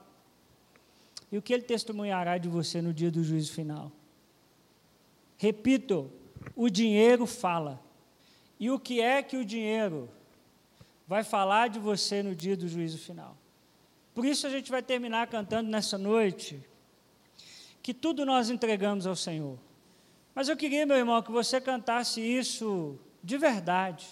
E 1.31 1.37
o 1.37 1.41
que 1.41 1.53
ele 1.53 1.63
testemunhará 1.63 2.37
de 2.37 2.49
você 2.49 2.81
no 2.81 2.93
dia 2.93 3.11
do 3.11 3.23
juízo 3.23 3.51
final? 3.53 3.91
Repito, 5.37 6.09
o 6.55 6.69
dinheiro 6.69 7.25
fala. 7.25 7.79
E 8.59 8.71
o 8.71 8.79
que 8.79 9.01
é 9.01 9.21
que 9.21 9.37
o 9.37 9.45
dinheiro 9.45 10.09
vai 11.07 11.23
falar 11.23 11.69
de 11.69 11.79
você 11.79 12.23
no 12.23 12.35
dia 12.35 12.55
do 12.55 12.67
juízo 12.67 12.97
final? 12.97 13.37
Por 14.13 14.25
isso 14.25 14.45
a 14.45 14.49
gente 14.49 14.69
vai 14.69 14.81
terminar 14.81 15.27
cantando 15.27 15.69
nessa 15.69 15.97
noite 15.97 16.63
que 17.81 17.93
tudo 17.93 18.25
nós 18.25 18.49
entregamos 18.49 19.07
ao 19.07 19.15
Senhor. 19.15 19.57
Mas 20.35 20.49
eu 20.49 20.57
queria, 20.57 20.85
meu 20.85 20.97
irmão, 20.97 21.21
que 21.21 21.31
você 21.31 21.59
cantasse 21.59 22.21
isso 22.21 22.99
de 23.23 23.37
verdade. 23.37 24.07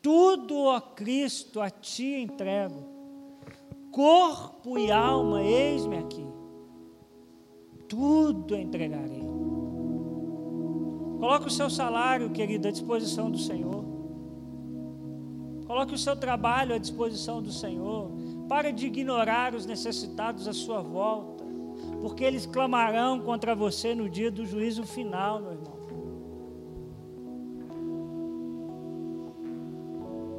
Tudo, 0.00 0.56
ó 0.64 0.80
Cristo, 0.80 1.60
a 1.60 1.70
ti 1.70 2.14
entrego 2.14 2.98
corpo 3.98 4.78
e 4.78 4.92
alma, 4.92 5.42
eis-me 5.42 5.98
aqui. 5.98 6.24
Tudo 7.88 8.54
entregarei. 8.54 9.24
Coloque 11.18 11.48
o 11.48 11.50
seu 11.50 11.68
salário, 11.68 12.30
querido, 12.30 12.68
à 12.68 12.70
disposição 12.70 13.28
do 13.28 13.38
Senhor. 13.38 13.84
Coloque 15.68 15.94
o 15.94 15.98
seu 15.98 16.16
trabalho 16.16 16.74
à 16.74 16.78
disposição 16.78 17.42
do 17.42 17.52
Senhor. 17.52 18.10
Pare 18.48 18.72
de 18.72 18.86
ignorar 18.86 19.54
os 19.54 19.66
necessitados 19.66 20.48
à 20.48 20.54
sua 20.54 20.80
volta, 20.80 21.44
porque 22.00 22.24
eles 22.24 22.46
clamarão 22.46 23.20
contra 23.20 23.54
você 23.54 23.94
no 23.94 24.08
dia 24.08 24.30
do 24.30 24.46
juízo 24.46 24.84
final, 24.84 25.40
meu 25.40 25.52
irmão. 25.52 25.78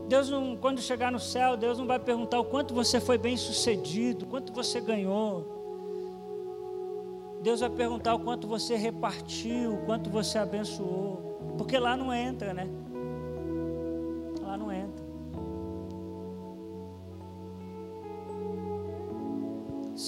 Deus 0.08 0.28
não, 0.28 0.58
quando 0.58 0.82
chegar 0.82 1.12
no 1.12 1.20
céu, 1.20 1.56
Deus 1.56 1.78
não 1.78 1.86
vai 1.86 2.00
perguntar 2.00 2.40
o 2.40 2.46
quanto 2.46 2.74
você 2.74 3.00
foi 3.00 3.20
bem 3.20 3.38
sucedido, 3.38 4.26
quanto 4.26 4.52
você 4.52 4.82
ganhou. 4.82 5.60
Deus 7.44 7.60
vai 7.60 7.70
perguntar 7.70 8.16
o 8.16 8.20
quanto 8.20 8.48
você 8.48 8.76
repartiu, 8.76 9.76
o 9.76 9.86
quanto 9.86 10.10
você 10.10 10.40
abençoou. 10.40 11.54
Porque 11.56 11.78
lá 11.78 11.96
não 11.96 12.12
entra, 12.12 12.56
né? 12.56 12.68
Lá 14.42 14.58
não 14.58 14.72
entra. 14.72 14.89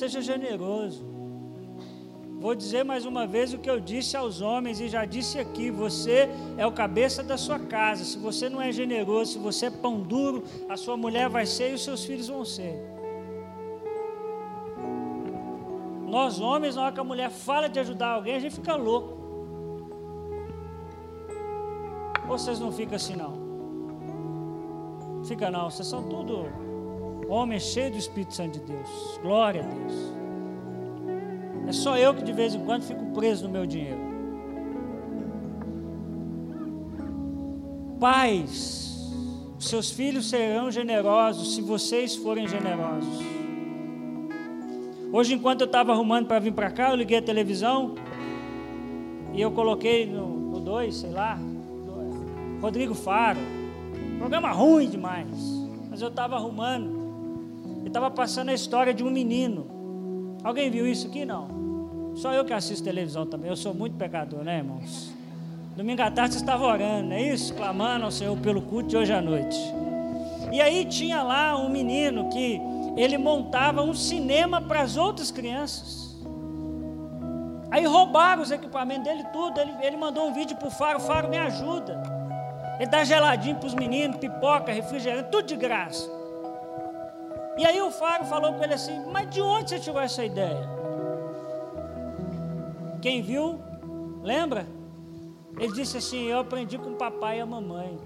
Seja 0.01 0.19
generoso. 0.19 1.05
Vou 2.43 2.55
dizer 2.55 2.83
mais 2.83 3.05
uma 3.05 3.27
vez 3.27 3.53
o 3.53 3.59
que 3.59 3.69
eu 3.69 3.79
disse 3.79 4.17
aos 4.17 4.41
homens 4.41 4.79
e 4.81 4.89
já 4.89 5.05
disse 5.05 5.37
aqui: 5.37 5.69
você 5.69 6.27
é 6.57 6.65
o 6.65 6.71
cabeça 6.71 7.21
da 7.21 7.37
sua 7.37 7.59
casa. 7.59 8.03
Se 8.03 8.17
você 8.17 8.49
não 8.49 8.59
é 8.59 8.71
generoso, 8.71 9.33
se 9.33 9.37
você 9.37 9.67
é 9.67 9.69
pão 9.69 9.99
duro, 9.99 10.43
a 10.67 10.75
sua 10.75 10.97
mulher 10.97 11.29
vai 11.29 11.45
ser 11.45 11.69
e 11.69 11.75
os 11.75 11.83
seus 11.83 12.03
filhos 12.03 12.29
vão 12.29 12.43
ser. 12.43 12.73
Nós, 16.07 16.39
homens, 16.39 16.77
na 16.77 16.85
hora 16.85 16.93
que 16.95 16.99
a 16.99 17.03
mulher 17.03 17.29
fala 17.29 17.69
de 17.69 17.79
ajudar 17.79 18.07
alguém, 18.07 18.33
a 18.37 18.39
gente 18.39 18.55
fica 18.55 18.75
louco. 18.75 19.13
Ou 22.27 22.39
vocês 22.39 22.59
não 22.59 22.71
ficam 22.71 22.95
assim, 22.95 23.15
não? 23.15 23.33
Fica 25.25 25.51
não, 25.51 25.69
vocês 25.69 25.87
são 25.87 26.01
tudo 26.01 26.70
homens 27.31 27.63
cheios 27.63 27.91
do 27.91 27.97
Espírito 27.97 28.33
Santo 28.33 28.59
de 28.59 28.65
Deus. 28.65 29.19
Glória 29.21 29.61
a 29.61 29.65
Deus. 29.65 29.93
É 31.67 31.71
só 31.71 31.97
eu 31.97 32.13
que 32.13 32.23
de 32.23 32.33
vez 32.33 32.53
em 32.53 32.65
quando 32.65 32.83
fico 32.83 33.05
preso 33.13 33.45
no 33.45 33.53
meu 33.53 33.65
dinheiro. 33.65 34.11
Pais, 37.99 39.13
seus 39.59 39.91
filhos 39.91 40.29
serão 40.29 40.71
generosos 40.71 41.55
se 41.55 41.61
vocês 41.61 42.15
forem 42.15 42.47
generosos. 42.47 43.19
Hoje, 45.13 45.33
enquanto 45.33 45.61
eu 45.61 45.67
estava 45.67 45.91
arrumando 45.91 46.25
para 46.25 46.39
vir 46.39 46.53
para 46.53 46.71
cá, 46.71 46.89
eu 46.89 46.95
liguei 46.95 47.19
a 47.19 47.21
televisão 47.21 47.95
e 49.33 49.41
eu 49.41 49.51
coloquei 49.51 50.05
no 50.05 50.59
2, 50.59 50.95
sei 50.95 51.11
lá, 51.11 51.37
Rodrigo 52.61 52.93
Faro. 52.93 53.39
Programa 54.17 54.51
ruim 54.51 54.89
demais. 54.89 55.27
Mas 55.89 56.01
eu 56.01 56.07
estava 56.07 56.35
arrumando. 56.35 57.00
Estava 57.91 58.09
passando 58.09 58.47
a 58.47 58.53
história 58.53 58.93
de 58.93 59.03
um 59.03 59.09
menino. 59.09 60.37
Alguém 60.45 60.71
viu 60.71 60.87
isso 60.87 61.07
aqui? 61.07 61.25
Não. 61.25 62.13
Só 62.15 62.31
eu 62.31 62.45
que 62.45 62.53
assisto 62.53 62.85
televisão 62.85 63.25
também. 63.25 63.49
Eu 63.49 63.57
sou 63.57 63.73
muito 63.73 63.97
pecador, 63.97 64.45
né, 64.45 64.59
irmãos? 64.59 65.11
Domingo 65.75 66.01
à 66.01 66.09
tarde 66.09 66.35
você 66.35 66.39
estava 66.39 66.65
orando, 66.65 67.09
não 67.09 67.15
é 67.17 67.21
isso? 67.21 67.53
Clamando 67.53 68.05
ao 68.05 68.11
Senhor 68.11 68.37
pelo 68.37 68.61
culto 68.61 68.87
de 68.87 68.95
hoje 68.95 69.11
à 69.11 69.21
noite. 69.21 69.57
E 70.53 70.61
aí 70.61 70.85
tinha 70.85 71.21
lá 71.21 71.57
um 71.57 71.67
menino 71.67 72.29
que 72.29 72.61
ele 72.95 73.17
montava 73.17 73.81
um 73.81 73.93
cinema 73.93 74.61
para 74.61 74.83
as 74.83 74.95
outras 74.95 75.29
crianças. 75.29 76.15
Aí 77.69 77.85
roubaram 77.85 78.41
os 78.41 78.51
equipamentos 78.51 79.03
dele 79.03 79.25
tudo. 79.33 79.59
Ele, 79.59 79.73
ele 79.81 79.97
mandou 79.97 80.29
um 80.29 80.33
vídeo 80.33 80.55
para 80.55 80.69
o 80.69 80.71
Faro, 80.71 81.01
Faro 81.01 81.27
me 81.27 81.37
ajuda. 81.37 82.01
Ele 82.79 82.89
dá 82.89 83.03
geladinho 83.03 83.57
para 83.57 83.67
os 83.67 83.75
meninos, 83.75 84.15
pipoca, 84.15 84.71
refrigerante, 84.71 85.29
tudo 85.29 85.45
de 85.45 85.57
graça. 85.57 86.20
E 87.61 87.65
aí 87.65 87.79
o 87.79 87.91
Faro 87.91 88.25
falou 88.25 88.53
com 88.53 88.63
ele 88.63 88.73
assim, 88.73 89.05
mas 89.11 89.29
de 89.29 89.39
onde 89.39 89.69
você 89.69 89.79
tirou 89.79 90.01
essa 90.01 90.25
ideia? 90.25 90.67
Quem 92.99 93.21
viu, 93.21 93.59
lembra? 94.23 94.65
Ele 95.59 95.71
disse 95.71 95.97
assim: 95.97 96.25
Eu 96.25 96.39
aprendi 96.39 96.79
com 96.79 96.89
o 96.89 96.95
papai 96.95 97.37
e 97.37 97.41
a 97.41 97.45
mamãe. 97.45 97.99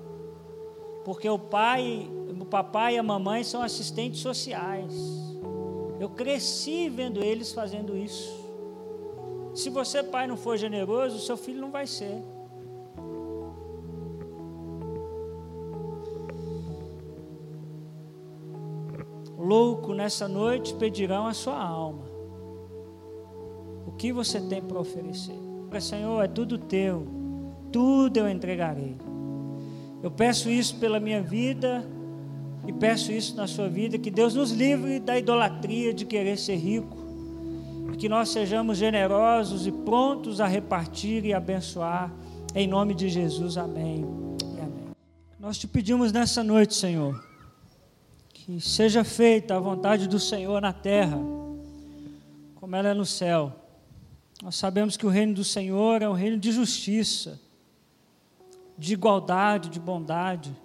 Porque 1.06 1.30
o 1.30 1.40
pai, 1.40 2.06
o 2.38 2.44
papai 2.44 2.96
e 2.96 2.98
a 2.98 3.04
mamãe 3.04 3.46
são 3.46 3.62
assistentes 3.62 4.20
sociais. 4.20 4.94
Eu 6.02 6.10
cresci 6.10 6.90
vendo 6.90 7.24
eles 7.24 7.54
fazendo 7.54 7.96
isso. 7.96 8.36
Se 9.54 9.70
você, 9.70 10.04
pai, 10.04 10.28
não 10.28 10.36
for 10.36 10.58
generoso, 10.58 11.26
seu 11.26 11.38
filho 11.38 11.62
não 11.62 11.72
vai 11.72 11.88
ser. 11.88 12.22
Nessa 19.94 20.28
noite 20.28 20.74
pedirão 20.74 21.28
a 21.28 21.34
sua 21.34 21.62
alma 21.62 22.16
que 23.98 24.12
você 24.12 24.40
tem 24.40 24.62
para 24.62 24.80
oferecer. 24.80 25.36
Senhor, 25.80 26.24
é 26.24 26.28
tudo 26.28 26.58
teu, 26.58 27.06
tudo 27.70 28.18
eu 28.18 28.30
entregarei. 28.30 28.96
Eu 30.02 30.10
peço 30.10 30.50
isso 30.50 30.78
pela 30.78 31.02
minha 31.02 31.22
vida 31.22 31.86
e 32.66 32.72
peço 32.72 33.12
isso 33.12 33.36
na 33.36 33.46
sua 33.46 33.68
vida, 33.68 33.98
que 33.98 34.10
Deus 34.10 34.36
nos 34.36 34.52
livre 34.52 35.00
da 35.00 35.18
idolatria 35.18 35.94
de 35.94 36.06
querer 36.06 36.38
ser 36.38 36.56
rico, 36.56 36.96
que 37.98 38.08
nós 38.08 38.30
sejamos 38.30 38.78
generosos 38.78 39.68
e 39.68 39.72
prontos 39.72 40.40
a 40.40 40.48
repartir 40.48 41.26
e 41.26 41.34
abençoar, 41.34 42.14
em 42.54 42.68
nome 42.68 42.94
de 42.94 43.10
Jesus, 43.10 43.58
amém. 43.58 44.06
Amém. 44.58 44.96
Nós 45.38 45.58
te 45.58 45.68
pedimos 45.68 46.14
nessa 46.14 46.42
noite, 46.42 46.74
Senhor, 46.74 47.22
que 48.46 48.62
seja 48.62 49.04
feita 49.04 49.56
a 49.56 49.60
vontade 49.60 50.08
do 50.08 50.20
Senhor 50.20 50.62
na 50.62 50.72
terra, 50.72 51.18
como 52.54 52.76
ela 52.76 52.90
é 52.90 52.94
no 52.94 53.04
céu. 53.04 53.52
Nós 54.44 54.56
sabemos 54.56 54.96
que 54.96 55.04
o 55.04 55.10
reino 55.10 55.34
do 55.34 55.44
Senhor 55.44 56.04
é 56.04 56.08
um 56.08 56.14
reino 56.14 56.38
de 56.38 56.52
justiça, 56.52 57.42
de 58.78 58.94
igualdade, 58.94 59.68
de 59.70 59.80
bondade. 59.80 60.56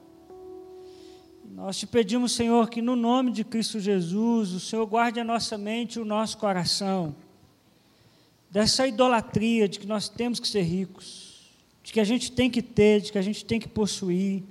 Nós 1.55 1.78
te 1.78 1.87
pedimos, 1.87 2.33
Senhor, 2.33 2.68
que 2.68 2.83
no 2.83 2.95
nome 2.95 3.33
de 3.33 3.45
Cristo 3.45 3.81
Jesus, 3.81 4.53
o 4.53 4.61
Senhor 4.61 4.85
guarde 4.85 5.18
a 5.18 5.24
nossa 5.24 5.57
mente 5.57 5.95
e 5.95 6.03
o 6.03 6.05
nosso 6.05 6.37
coração 6.37 7.16
dessa 8.51 8.87
idolatria 8.87 9.66
de 9.66 9.78
que 9.78 9.87
nós 9.87 10.07
temos 10.07 10.39
que 10.39 10.47
ser 10.47 10.62
ricos, 10.62 11.51
de 11.83 11.95
que 11.95 12.01
a 12.01 12.05
gente 12.05 12.31
tem 12.31 12.51
que 12.51 12.61
ter, 12.61 13.01
de 13.01 13.11
que 13.11 13.16
a 13.16 13.22
gente 13.22 13.43
tem 13.43 13.59
que 13.59 13.68
possuir. 13.68 14.43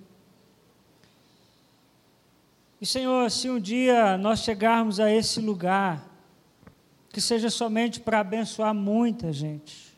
E 2.81 2.85
Senhor, 2.85 3.29
se 3.29 3.49
um 3.49 3.59
dia 3.59 4.17
nós 4.17 4.39
chegarmos 4.39 4.99
a 4.99 5.11
esse 5.11 5.41
lugar, 5.41 6.09
que 7.11 7.19
seja 7.19 7.49
somente 7.49 7.99
para 7.99 8.19
abençoar 8.19 8.73
muita 8.73 9.33
gente. 9.33 9.97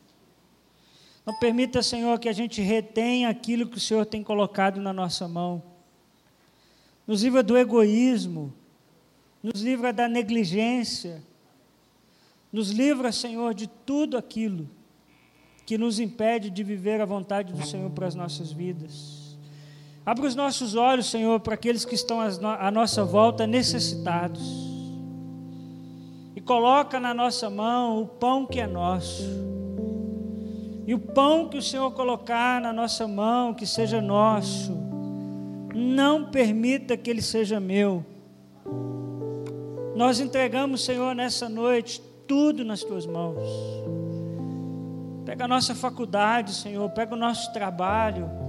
Não 1.25 1.37
permita, 1.37 1.83
Senhor, 1.83 2.19
que 2.19 2.27
a 2.27 2.33
gente 2.33 2.61
retenha 2.61 3.29
aquilo 3.29 3.67
que 3.67 3.77
o 3.77 3.81
Senhor 3.81 4.05
tem 4.05 4.23
colocado 4.23 4.81
na 4.81 4.91
nossa 4.91 5.27
mão. 5.27 5.61
Nos 7.05 7.21
livra 7.21 7.43
do 7.43 7.57
egoísmo, 7.57 8.53
nos 9.43 9.61
livra 9.61 9.93
da 9.93 10.07
negligência, 10.07 11.21
nos 12.51 12.71
livra, 12.71 13.11
Senhor, 13.11 13.53
de 13.53 13.67
tudo 13.67 14.17
aquilo 14.17 14.67
que 15.65 15.77
nos 15.77 15.99
impede 15.99 16.49
de 16.49 16.63
viver 16.63 16.99
a 16.99 17.05
vontade 17.05 17.53
do 17.53 17.65
Senhor 17.65 17.89
para 17.91 18.07
as 18.07 18.15
nossas 18.15 18.51
vidas. 18.51 19.20
Abra 20.03 20.25
os 20.25 20.35
nossos 20.35 20.75
olhos, 20.75 21.11
Senhor, 21.11 21.39
para 21.39 21.53
aqueles 21.53 21.85
que 21.85 21.93
estão 21.93 22.19
à 22.19 22.71
nossa 22.71 23.05
volta 23.05 23.45
necessitados. 23.45 24.41
E 26.35 26.41
coloca 26.41 26.99
na 26.99 27.13
nossa 27.13 27.49
mão 27.49 28.01
o 28.01 28.07
pão 28.07 28.45
que 28.47 28.59
é 28.59 28.65
nosso. 28.65 29.23
E 30.87 30.95
o 30.95 30.99
pão 30.99 31.47
que 31.47 31.57
o 31.57 31.61
Senhor 31.61 31.91
colocar 31.91 32.59
na 32.59 32.73
nossa 32.73 33.07
mão, 33.07 33.53
que 33.53 33.67
seja 33.67 34.01
nosso, 34.01 34.75
não 35.73 36.31
permita 36.31 36.97
que 36.97 37.09
ele 37.09 37.21
seja 37.21 37.59
meu. 37.59 38.03
Nós 39.95 40.19
entregamos, 40.19 40.83
Senhor, 40.83 41.13
nessa 41.13 41.47
noite 41.47 42.01
tudo 42.27 42.65
nas 42.65 42.83
tuas 42.83 43.05
mãos. 43.05 43.45
Pega 45.25 45.45
a 45.45 45.47
nossa 45.47 45.75
faculdade, 45.75 46.55
Senhor, 46.55 46.89
pega 46.89 47.13
o 47.13 47.17
nosso 47.17 47.53
trabalho, 47.53 48.40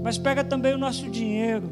mas 0.00 0.16
pega 0.18 0.44
também 0.44 0.74
o 0.74 0.78
nosso 0.78 1.08
dinheiro. 1.08 1.70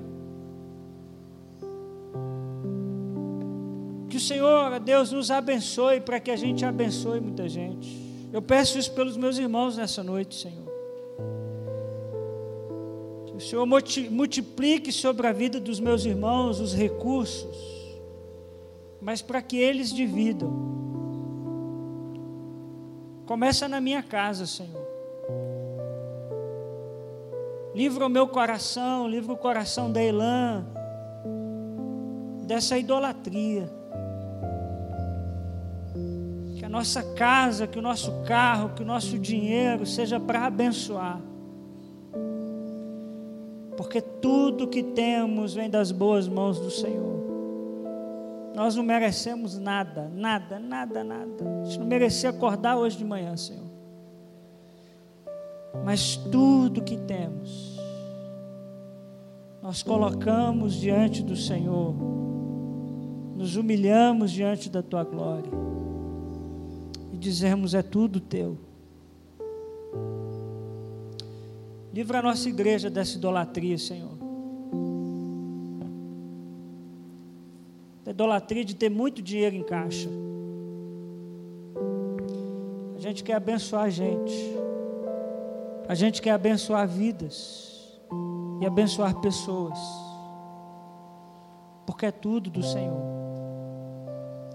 Que 4.09 4.17
o 4.17 4.21
Senhor, 4.21 4.81
Deus, 4.81 5.13
nos 5.13 5.31
abençoe 5.31 6.01
para 6.01 6.19
que 6.19 6.31
a 6.31 6.37
gente 6.37 6.65
abençoe 6.65 7.21
muita 7.21 7.49
gente. 7.49 8.11
Eu 8.33 8.43
peço 8.43 8.79
isso 8.79 8.93
pelos 8.93 9.17
meus 9.17 9.39
irmãos 9.39 9.77
nessa 9.77 10.03
noite, 10.03 10.35
Senhor. 10.35 10.69
Que 13.27 13.37
o 13.37 13.41
Senhor 13.41 13.65
multiplique 13.65 14.93
sobre 14.93 15.27
a 15.27 15.33
vida 15.33 15.61
dos 15.61 15.79
meus 15.79 16.05
irmãos 16.05 16.59
os 16.59 16.75
recursos, 16.75 17.57
mas 19.01 19.23
para 19.23 19.41
que 19.41 19.57
eles 19.57 19.93
dividam 19.93 20.81
Começa 23.31 23.69
na 23.69 23.81
minha 23.81 24.03
casa, 24.03 24.45
Senhor. 24.45 24.80
Livra 27.75 28.07
o 28.07 28.09
meu 28.09 28.27
coração, 28.27 29.09
livra 29.09 29.33
o 29.33 29.37
coração 29.37 29.91
da 29.93 30.03
Elã 30.03 30.65
dessa 32.51 32.77
idolatria. 32.77 33.71
Que 36.57 36.65
a 36.65 36.69
nossa 36.69 37.01
casa, 37.15 37.69
que 37.69 37.79
o 37.79 37.83
nosso 37.83 38.11
carro, 38.25 38.71
que 38.71 38.83
o 38.83 38.85
nosso 38.85 39.17
dinheiro 39.17 39.87
seja 39.87 40.19
para 40.19 40.47
abençoar. 40.47 41.21
Porque 43.77 44.01
tudo 44.01 44.67
que 44.67 44.83
temos 44.83 45.55
vem 45.55 45.71
das 45.71 45.93
boas 45.93 46.27
mãos 46.27 46.59
do 46.59 46.73
Senhor. 46.73 47.21
Nós 48.53 48.75
não 48.75 48.83
merecemos 48.83 49.57
nada, 49.57 50.11
nada, 50.13 50.59
nada, 50.59 51.05
nada. 51.05 51.63
A 51.63 51.65
gente 51.65 51.79
não 51.79 51.87
merecia 51.87 52.31
acordar 52.31 52.77
hoje 52.77 52.99
de 52.99 53.05
manhã, 53.05 53.37
Senhor. 53.37 53.70
Mas 55.85 56.17
tudo 56.17 56.83
que 56.83 56.97
temos, 56.97 57.79
nós 59.63 59.83
colocamos 59.83 60.75
diante 60.75 61.23
do 61.23 61.37
Senhor, 61.37 61.95
nos 63.37 63.57
humilhamos 63.57 64.31
diante 64.31 64.69
da 64.69 64.83
tua 64.83 65.05
glória 65.05 65.51
e 67.13 67.17
dizemos: 67.17 67.75
é 67.75 67.83
tudo 67.83 68.21
teu. 68.21 68.59
Livra 71.93 72.21
a 72.21 72.23
nossa 72.23 72.49
igreja 72.49 72.89
dessa 72.89 73.17
idolatria, 73.17 73.77
Senhor. 73.77 74.21
idolatria 78.21 78.65
de 78.65 78.75
ter 78.75 78.91
muito 78.91 79.23
dinheiro 79.23 79.57
em 79.57 79.63
caixa. 79.63 80.11
A 82.95 83.01
gente 83.01 83.25
quer 83.25 83.35
abençoar 83.35 83.85
a 83.85 83.91
gente. 83.91 84.35
A 85.91 85.95
gente 85.97 86.23
quer 86.23 86.31
abençoar 86.31 86.87
vidas 86.87 87.99
e 88.61 88.65
abençoar 88.65 89.13
pessoas. 89.21 89.77
Porque 91.85 92.07
é 92.07 92.13
tudo 92.13 92.49
do 92.49 92.63
Senhor. 92.63 93.03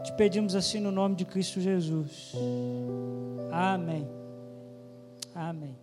Te 0.01 0.13
pedimos 0.13 0.55
assim 0.55 0.79
no 0.79 0.91
nome 0.91 1.13
de 1.13 1.25
Cristo 1.25 1.59
Jesus. 1.59 2.31
Amém. 3.51 4.07
Amém. 5.35 5.77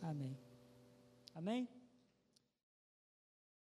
Amém. 0.00 0.38
Amém. 1.34 1.79